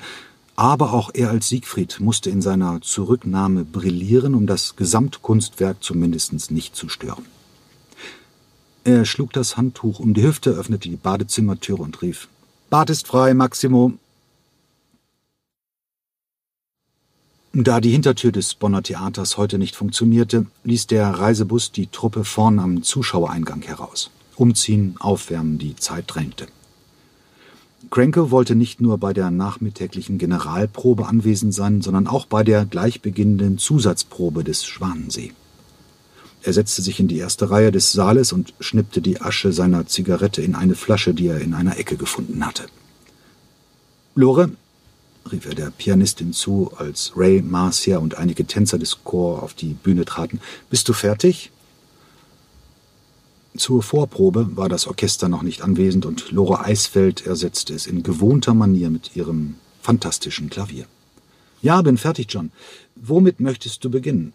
aber 0.56 0.94
auch 0.94 1.10
er 1.12 1.28
als 1.28 1.50
Siegfried 1.50 2.00
musste 2.00 2.30
in 2.30 2.40
seiner 2.40 2.80
Zurücknahme 2.80 3.66
brillieren, 3.66 4.34
um 4.34 4.46
das 4.46 4.74
Gesamtkunstwerk 4.76 5.76
zumindest 5.84 6.50
nicht 6.50 6.74
zu 6.74 6.88
stören. 6.88 7.26
Er 8.84 9.04
schlug 9.04 9.34
das 9.34 9.58
Handtuch 9.58 10.00
um 10.00 10.14
die 10.14 10.22
Hüfte, 10.22 10.52
öffnete 10.52 10.88
die 10.88 10.96
Badezimmertüre 10.96 11.82
und 11.82 12.00
rief 12.00 12.28
Bad 12.70 12.88
ist 12.88 13.06
frei, 13.06 13.34
Maximo. 13.34 13.92
Da 17.52 17.82
die 17.82 17.90
Hintertür 17.90 18.32
des 18.32 18.54
Bonner 18.54 18.82
Theaters 18.82 19.36
heute 19.36 19.58
nicht 19.58 19.76
funktionierte, 19.76 20.46
ließ 20.64 20.86
der 20.86 21.10
Reisebus 21.10 21.70
die 21.70 21.88
Truppe 21.88 22.24
vorn 22.24 22.60
am 22.60 22.82
Zuschauereingang 22.82 23.60
heraus. 23.60 24.10
Umziehen, 24.36 24.94
aufwärmen, 25.00 25.58
die 25.58 25.76
Zeit 25.76 26.04
drängte. 26.06 26.46
Cranke 27.90 28.30
wollte 28.30 28.54
nicht 28.54 28.80
nur 28.80 28.98
bei 28.98 29.12
der 29.12 29.30
nachmittäglichen 29.30 30.18
Generalprobe 30.18 31.06
anwesend 31.06 31.54
sein, 31.54 31.80
sondern 31.80 32.06
auch 32.06 32.26
bei 32.26 32.42
der 32.42 32.64
gleich 32.64 33.00
beginnenden 33.00 33.56
Zusatzprobe 33.56 34.44
des 34.44 34.66
Schwanensee. 34.66 35.32
Er 36.42 36.52
setzte 36.52 36.82
sich 36.82 37.00
in 37.00 37.08
die 37.08 37.18
erste 37.18 37.50
Reihe 37.50 37.72
des 37.72 37.92
Saales 37.92 38.32
und 38.32 38.52
schnippte 38.60 39.00
die 39.00 39.20
Asche 39.20 39.52
seiner 39.52 39.86
Zigarette 39.86 40.42
in 40.42 40.54
eine 40.54 40.74
Flasche, 40.74 41.14
die 41.14 41.28
er 41.28 41.40
in 41.40 41.54
einer 41.54 41.78
Ecke 41.78 41.96
gefunden 41.96 42.44
hatte. 42.44 42.66
Lore, 44.14 44.50
rief 45.30 45.46
er 45.46 45.54
der 45.54 45.70
Pianistin 45.70 46.32
zu, 46.32 46.72
als 46.76 47.12
Ray, 47.16 47.42
Marcia 47.42 47.98
und 47.98 48.16
einige 48.16 48.44
Tänzer 48.44 48.78
des 48.78 49.04
Chor 49.04 49.42
auf 49.42 49.54
die 49.54 49.74
Bühne 49.74 50.04
traten. 50.04 50.40
Bist 50.70 50.88
du 50.88 50.92
fertig? 50.92 51.50
Zur 53.58 53.82
Vorprobe 53.82 54.56
war 54.56 54.68
das 54.68 54.86
Orchester 54.86 55.28
noch 55.28 55.42
nicht 55.42 55.62
anwesend 55.62 56.06
und 56.06 56.30
Lore 56.30 56.60
Eisfeld 56.60 57.26
ersetzte 57.26 57.74
es 57.74 57.88
in 57.88 58.04
gewohnter 58.04 58.54
Manier 58.54 58.88
mit 58.88 59.16
ihrem 59.16 59.56
fantastischen 59.82 60.48
Klavier. 60.48 60.86
Ja, 61.60 61.82
bin 61.82 61.98
fertig, 61.98 62.28
John. 62.30 62.52
Womit 62.94 63.40
möchtest 63.40 63.82
du 63.82 63.90
beginnen? 63.90 64.32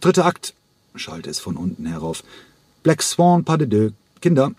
Dritter 0.00 0.24
Akt, 0.24 0.54
schallte 0.94 1.28
es 1.28 1.38
von 1.38 1.58
unten 1.58 1.84
herauf. 1.84 2.24
Black 2.82 3.02
Swan, 3.02 3.44
pas 3.44 3.58
de 3.58 3.66
deux. 3.66 3.92
Kinder, 4.22 4.52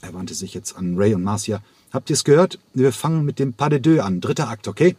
er 0.00 0.14
wandte 0.14 0.34
sich 0.34 0.52
jetzt 0.52 0.76
an 0.76 0.96
Ray 0.96 1.14
und 1.14 1.22
Marcia, 1.22 1.62
habt 1.92 2.10
ihr's 2.10 2.24
gehört? 2.24 2.58
Wir 2.74 2.92
fangen 2.92 3.24
mit 3.24 3.38
dem 3.38 3.52
pas 3.52 3.70
de 3.70 3.78
deux 3.78 4.00
an. 4.00 4.20
Dritter 4.20 4.48
Akt, 4.48 4.66
okay? 4.66 4.96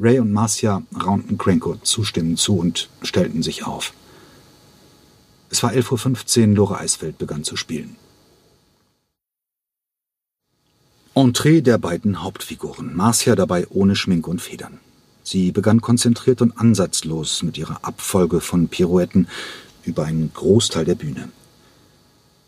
Ray 0.00 0.18
und 0.18 0.32
Marcia 0.32 0.82
raunten 1.00 1.38
Cranko 1.38 1.76
zustimmend 1.76 2.40
zu 2.40 2.58
und 2.58 2.88
stellten 3.02 3.44
sich 3.44 3.64
auf. 3.64 3.92
Es 5.52 5.62
war 5.62 5.72
11.15 5.72 6.48
Uhr, 6.48 6.54
Lore 6.56 6.78
Eisfeld 6.78 7.18
begann 7.18 7.44
zu 7.44 7.56
spielen. 7.56 7.96
Entree 11.14 11.60
der 11.60 11.76
beiden 11.76 12.22
Hauptfiguren, 12.22 12.96
Marcia 12.96 13.36
dabei 13.36 13.66
ohne 13.68 13.94
Schmink 13.94 14.26
und 14.26 14.40
Federn. 14.40 14.78
Sie 15.22 15.52
begann 15.52 15.82
konzentriert 15.82 16.40
und 16.40 16.56
ansatzlos 16.58 17.42
mit 17.42 17.58
ihrer 17.58 17.84
Abfolge 17.84 18.40
von 18.40 18.68
Pirouetten 18.68 19.28
über 19.84 20.06
einen 20.06 20.32
Großteil 20.32 20.86
der 20.86 20.94
Bühne. 20.94 21.28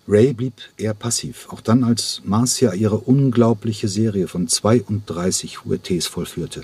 Ray 0.09 0.33
blieb 0.33 0.55
eher 0.79 0.95
passiv, 0.95 1.49
auch 1.51 1.61
dann, 1.61 1.85
als 1.85 2.23
Marcia 2.25 2.73
ihre 2.73 2.97
unglaubliche 2.97 3.89
Serie 3.89 4.29
von 4.29 4.49
32 4.49 5.59
Huetés 5.59 6.09
vollführte. 6.09 6.63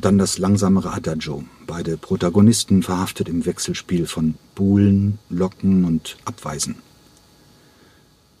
Dann 0.00 0.16
das 0.16 0.38
langsamere 0.38 0.92
Adagio, 0.92 1.42
beide 1.66 1.96
Protagonisten 1.96 2.84
verhaftet 2.84 3.28
im 3.28 3.46
Wechselspiel 3.46 4.06
von 4.06 4.34
Buhlen, 4.54 5.18
Locken 5.28 5.84
und 5.84 6.16
Abweisen. 6.24 6.76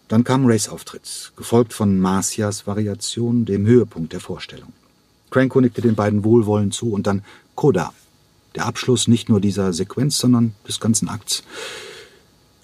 Dann 0.06 0.22
kam 0.22 0.46
Rays 0.46 0.68
Auftritt, 0.68 1.32
gefolgt 1.36 1.72
von 1.72 1.98
Marcias 1.98 2.66
Variation, 2.68 3.44
dem 3.44 3.66
Höhepunkt 3.66 4.12
der 4.12 4.20
Vorstellung. 4.20 4.72
Cranko 5.30 5.60
nickte 5.60 5.82
den 5.82 5.96
beiden 5.96 6.22
wohlwollend 6.22 6.74
zu 6.74 6.92
und 6.92 7.06
dann 7.08 7.24
Coda, 7.56 7.92
der 8.54 8.66
Abschluss 8.66 9.08
nicht 9.08 9.28
nur 9.28 9.40
dieser 9.40 9.72
Sequenz, 9.72 10.18
sondern 10.18 10.54
des 10.66 10.78
ganzen 10.78 11.08
Akts. 11.08 11.42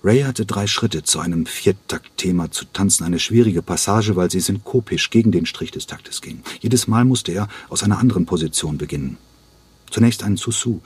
Ray 0.05 0.21
hatte 0.21 0.45
drei 0.45 0.67
Schritte 0.67 1.03
zu 1.03 1.19
einem 1.19 1.47
Viertakt-Thema 1.47 2.51
zu 2.51 2.67
tanzen, 2.67 3.05
eine 3.05 3.19
schwierige 3.19 3.63
Passage, 3.63 4.17
weil 4.17 4.31
sie 4.31 4.41
synkopisch 4.41 5.09
gegen 5.09 5.33
den 5.33 5.47
Strich 5.47 5.71
des 5.71 5.87
Taktes 5.87 6.21
ging. 6.21 6.43
Jedes 6.61 6.87
Mal 6.87 7.07
musste 7.07 7.33
er 7.33 7.49
aus 7.71 7.83
einer 7.83 7.97
anderen 7.99 8.27
Position 8.27 8.77
beginnen. 8.77 9.17
Zunächst 9.91 10.23
ein 10.23 10.37
Susu. 10.37 10.81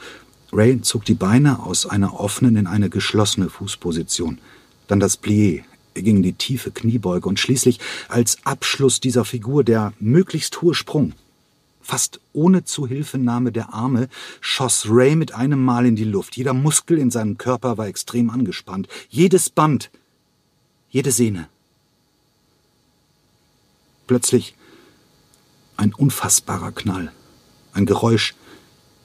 Ray 0.53 0.81
zog 0.83 1.05
die 1.05 1.15
Beine 1.15 1.65
aus 1.65 1.85
einer 1.85 2.21
offenen 2.21 2.57
in 2.57 2.69
eine 2.69 2.91
geschlossene 2.91 3.51
Fußposition. 3.51 4.39
Dann 4.87 5.01
das 5.01 5.21
Plié. 5.21 5.65
Ging 5.95 6.19
in 6.19 6.23
die 6.23 6.35
tiefe 6.35 6.71
Kniebeuge 6.71 7.29
und 7.29 7.41
schließlich 7.41 7.81
als 8.09 8.39
Abschluss 8.45 9.01
dieser 9.01 9.25
Figur 9.25 9.65
der 9.65 9.95
möglichst 9.99 10.63
hohe 10.63 10.77
Sprung. 10.77 11.13
Fast 11.89 12.21
ohne 12.35 12.65
Zuhilfenahme 12.65 13.51
der 13.51 13.73
Arme 13.73 14.11
schoss 14.43 14.89
Ray 14.91 15.17
mit 15.17 15.33
einem 15.33 15.65
Mal 15.65 15.87
in 15.87 15.97
die 15.97 16.05
Luft. 16.05 16.37
Jeder 16.37 16.53
Muskel 16.53 16.99
in 16.99 17.11
seinem 17.11 17.39
Körper 17.39 17.79
war 17.79 17.87
extrem 17.87 18.29
angespannt. 18.29 18.89
Jedes 19.09 19.49
Band, 19.49 19.91
jede 20.91 21.13
Sehne. 21.13 21.49
Plötzlich 24.07 24.55
ein 25.79 25.95
unfassbarer 25.95 26.73
Knall. 26.73 27.11
Ein 27.73 27.87
Geräusch, 27.87 28.35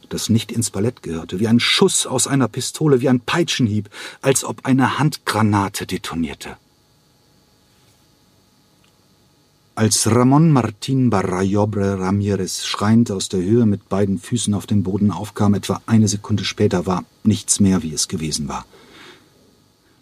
das 0.10 0.28
nicht 0.28 0.52
ins 0.52 0.70
Ballett 0.70 1.04
gehörte, 1.04 1.40
wie 1.40 1.48
ein 1.48 1.62
Schuss 1.62 2.06
aus 2.06 2.28
einer 2.28 2.50
Pistole, 2.50 3.00
wie 3.00 3.08
ein 3.08 3.22
Peitschenhieb, 3.22 3.90
als 4.22 4.44
ob 4.44 4.66
eine 4.66 5.00
Handgranate 5.00 5.88
detonierte. 5.88 6.58
Als 9.76 10.06
Ramon 10.06 10.52
Martin 10.52 11.10
Barrayobre 11.10 12.00
Ramirez 12.00 12.64
schreiend 12.64 13.10
aus 13.10 13.28
der 13.28 13.42
Höhe 13.42 13.66
mit 13.66 13.90
beiden 13.90 14.20
Füßen 14.20 14.54
auf 14.54 14.68
den 14.68 14.84
Boden 14.84 15.10
aufkam, 15.10 15.56
etwa 15.56 15.82
eine 15.88 16.08
Sekunde 16.08 16.44
später, 16.44 16.86
war 16.86 17.06
nichts 17.24 17.60
mehr, 17.60 17.82
wie 17.82 17.92
es 17.92 18.08
gewesen 18.08 18.48
war. 18.48 18.68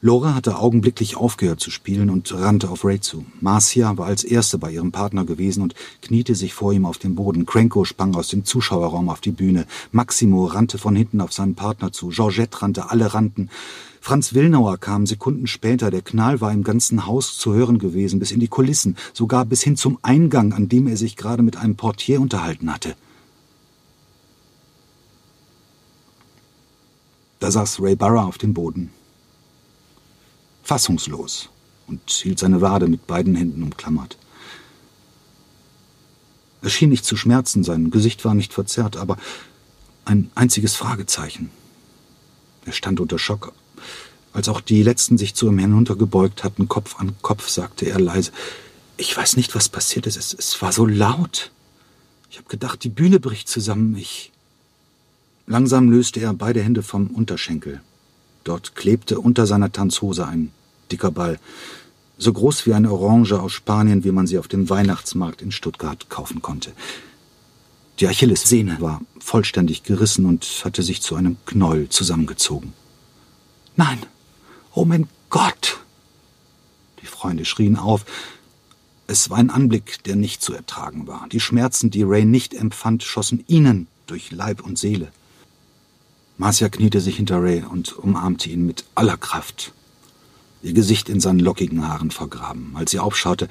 Laura 0.04 0.34
hatte 0.34 0.58
augenblicklich 0.58 1.16
aufgehört 1.16 1.60
zu 1.60 1.70
spielen 1.70 2.10
und 2.10 2.34
rannte 2.34 2.72
auf 2.72 2.84
Ray 2.84 3.00
zu. 3.00 3.24
Marcia 3.40 4.00
war 4.00 4.08
als 4.08 4.24
erste 4.24 4.58
bei 4.58 4.72
ihrem 4.72 4.92
Partner 4.92 5.26
gewesen 5.26 5.62
und 5.62 5.76
kniete 6.02 6.34
sich 6.34 6.56
vor 6.56 6.74
ihm 6.74 6.88
auf 6.88 6.98
den 6.98 7.14
Boden. 7.14 7.46
Cranko 7.46 7.86
sprang 7.86 8.16
aus 8.16 8.30
dem 8.30 8.44
Zuschauerraum 8.44 9.10
auf 9.10 9.22
die 9.22 9.30
Bühne. 9.30 9.68
Maximo 9.92 10.46
rannte 10.46 10.80
von 10.80 10.96
hinten 10.96 11.22
auf 11.22 11.34
seinen 11.34 11.54
Partner 11.54 11.92
zu. 11.92 12.10
Georgette 12.10 12.64
rannte, 12.64 12.90
alle 12.90 13.14
rannten. 13.14 13.52
Franz 14.00 14.34
Willnauer 14.34 14.80
kam 14.80 15.06
Sekunden 15.06 15.46
später. 15.46 15.92
Der 15.92 16.02
Knall 16.02 16.42
war 16.42 16.52
im 16.52 16.64
ganzen 16.64 17.06
Haus 17.06 17.38
zu 17.38 17.54
hören 17.54 17.78
gewesen, 17.78 18.18
bis 18.18 18.32
in 18.32 18.40
die 18.40 18.48
Kulissen, 18.48 18.98
sogar 19.14 19.46
bis 19.46 19.62
hin 19.62 19.78
zum 19.78 20.00
Eingang, 20.02 20.54
an 20.54 20.68
dem 20.68 20.88
er 20.88 20.98
sich 20.98 21.16
gerade 21.16 21.44
mit 21.44 21.58
einem 21.58 21.76
Portier 21.76 22.22
unterhalten 22.22 22.74
hatte. 22.74 22.96
Da 27.38 27.52
saß 27.52 27.80
Ray 27.82 27.96
Barra 27.96 28.26
auf 28.26 28.40
dem 28.40 28.56
Boden. 28.56 28.90
Fassungslos 30.72 31.50
und 31.88 32.10
hielt 32.10 32.40
seine 32.40 32.62
Wade 32.62 32.88
mit 32.88 33.06
beiden 33.06 33.36
Händen 33.36 33.62
umklammert. 33.62 34.18
Es 36.62 36.72
schien 36.72 36.88
nicht 36.88 37.04
zu 37.04 37.18
schmerzen, 37.18 37.66
sein 37.66 37.92
Gesicht 37.92 38.24
war 38.24 38.36
nicht 38.36 38.54
verzerrt, 38.54 38.96
aber 38.96 39.18
ein 40.06 40.32
einziges 40.34 40.78
Fragezeichen. 40.78 41.52
Er 42.64 42.72
stand 42.72 43.02
unter 43.02 43.20
Schock, 43.20 43.52
als 44.32 44.48
auch 44.48 44.62
die 44.62 44.82
letzten 44.82 45.18
sich 45.18 45.36
zu 45.36 45.50
ihm 45.50 45.58
hinuntergebeugt 45.58 46.46
hatten, 46.46 46.70
Kopf 46.70 47.02
an 47.02 47.18
Kopf, 47.22 47.50
sagte 47.50 47.88
er 47.88 48.00
leise, 48.00 48.32
ich 48.96 49.18
weiß 49.18 49.36
nicht, 49.36 49.54
was 49.56 49.68
passiert 49.68 50.08
ist. 50.08 50.16
Es, 50.16 50.34
es 50.34 50.62
war 50.62 50.72
so 50.72 50.86
laut. 50.86 51.52
Ich 52.30 52.38
habe 52.38 52.48
gedacht, 52.48 52.86
die 52.86 52.90
Bühne 52.90 53.20
bricht 53.20 53.50
zusammen. 53.50 53.98
Ich. 53.98 54.32
Langsam 55.48 55.92
löste 55.92 56.22
er 56.22 56.34
beide 56.34 56.62
Hände 56.62 56.82
vom 56.82 57.08
Unterschenkel. 57.08 57.82
Dort 58.46 58.74
klebte 58.74 59.20
unter 59.20 59.46
seiner 59.46 59.74
Tanzhose 59.74 60.26
ein 60.26 60.54
dicker 60.92 61.12
Ball, 61.12 61.40
so 62.18 62.34
groß 62.34 62.66
wie 62.66 62.74
eine 62.74 62.92
Orange 62.92 63.40
aus 63.40 63.52
Spanien, 63.52 64.04
wie 64.04 64.12
man 64.12 64.28
sie 64.28 64.38
auf 64.38 64.48
dem 64.48 64.70
Weihnachtsmarkt 64.70 65.42
in 65.42 65.52
Stuttgart 65.52 66.10
kaufen 66.10 66.42
konnte. 66.42 66.72
Die 68.00 68.08
Achillessehne 68.08 68.78
war 68.80 69.02
vollständig 69.20 69.84
gerissen 69.84 70.26
und 70.26 70.46
hatte 70.64 70.84
sich 70.84 71.02
zu 71.02 71.16
einem 71.16 71.38
Knäuel 71.46 71.90
zusammengezogen. 71.90 72.74
Nein, 73.76 74.00
Oh 74.74 74.86
mein 74.86 75.08
Gott! 75.30 75.82
Die 77.02 77.06
Freunde 77.06 77.44
schrien 77.44 77.76
auf. 77.76 78.06
Es 79.08 79.30
war 79.30 79.38
ein 79.38 79.50
Anblick, 79.50 80.02
der 80.06 80.16
nicht 80.16 80.42
zu 80.42 80.54
ertragen 80.54 81.08
war. 81.08 81.28
Die 81.30 81.42
Schmerzen, 81.42 81.92
die 81.92 82.04
Ray 82.04 82.24
nicht 82.24 82.54
empfand, 82.54 83.04
schossen 83.04 83.44
ihnen 83.48 83.88
durch 84.08 84.32
Leib 84.32 84.62
und 84.62 84.80
Seele. 84.80 85.12
Marcia 86.38 86.70
kniete 86.70 87.02
sich 87.02 87.18
hinter 87.18 87.44
Ray 87.44 87.64
und 87.64 87.98
umarmte 87.98 88.50
ihn 88.50 88.66
mit 88.66 88.86
aller 88.96 89.18
Kraft. 89.18 89.74
Ihr 90.64 90.74
Gesicht 90.74 91.10
in 91.10 91.20
seinen 91.20 91.40
lockigen 91.40 91.88
Haaren 91.88 92.12
vergraben. 92.12 92.72
Als 92.76 92.92
sie 92.92 93.00
aufschaute, 93.00 93.48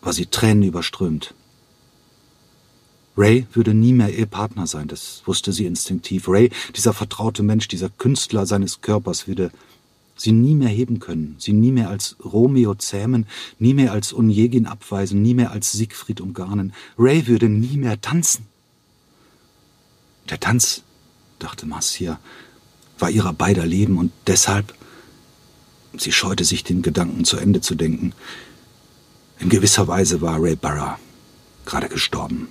war 0.00 0.12
sie 0.12 0.26
Tränen 0.26 0.64
überströmt. 0.64 1.34
Ray 3.16 3.46
würde 3.52 3.74
nie 3.74 3.92
mehr 3.92 4.12
ihr 4.12 4.26
Partner 4.26 4.66
sein, 4.66 4.88
das 4.88 5.22
wusste 5.24 5.52
sie 5.52 5.66
instinktiv. 5.66 6.28
Ray, 6.28 6.50
dieser 6.74 6.92
vertraute 6.92 7.44
Mensch, 7.44 7.68
dieser 7.68 7.88
Künstler 7.88 8.44
seines 8.44 8.80
Körpers, 8.80 9.28
würde 9.28 9.52
sie 10.16 10.32
nie 10.32 10.54
mehr 10.54 10.68
heben 10.68 10.98
können, 10.98 11.36
sie 11.38 11.52
nie 11.52 11.70
mehr 11.70 11.90
als 11.90 12.16
Romeo 12.24 12.74
zähmen, 12.74 13.26
nie 13.58 13.74
mehr 13.74 13.92
als 13.92 14.12
Onegin 14.12 14.66
abweisen, 14.66 15.22
nie 15.22 15.34
mehr 15.34 15.52
als 15.52 15.72
Siegfried 15.72 16.20
umgarnen. 16.20 16.72
Ray 16.98 17.26
würde 17.28 17.48
nie 17.48 17.76
mehr 17.76 18.00
tanzen. 18.00 18.46
Der 20.30 20.40
Tanz, 20.40 20.82
dachte 21.38 21.66
Marcia, 21.66 22.18
war 22.98 23.10
ihrer 23.10 23.32
beider 23.32 23.66
Leben 23.66 23.98
und 23.98 24.12
deshalb, 24.26 24.74
sie 25.98 26.12
scheute 26.12 26.44
sich 26.44 26.64
den 26.64 26.82
Gedanken 26.82 27.24
zu 27.24 27.36
Ende 27.36 27.60
zu 27.60 27.74
denken, 27.74 28.12
in 29.38 29.48
gewisser 29.48 29.88
Weise 29.88 30.20
war 30.20 30.42
Ray 30.42 30.56
Barra 30.56 30.98
gerade 31.64 31.88
gestorben. 31.88 32.48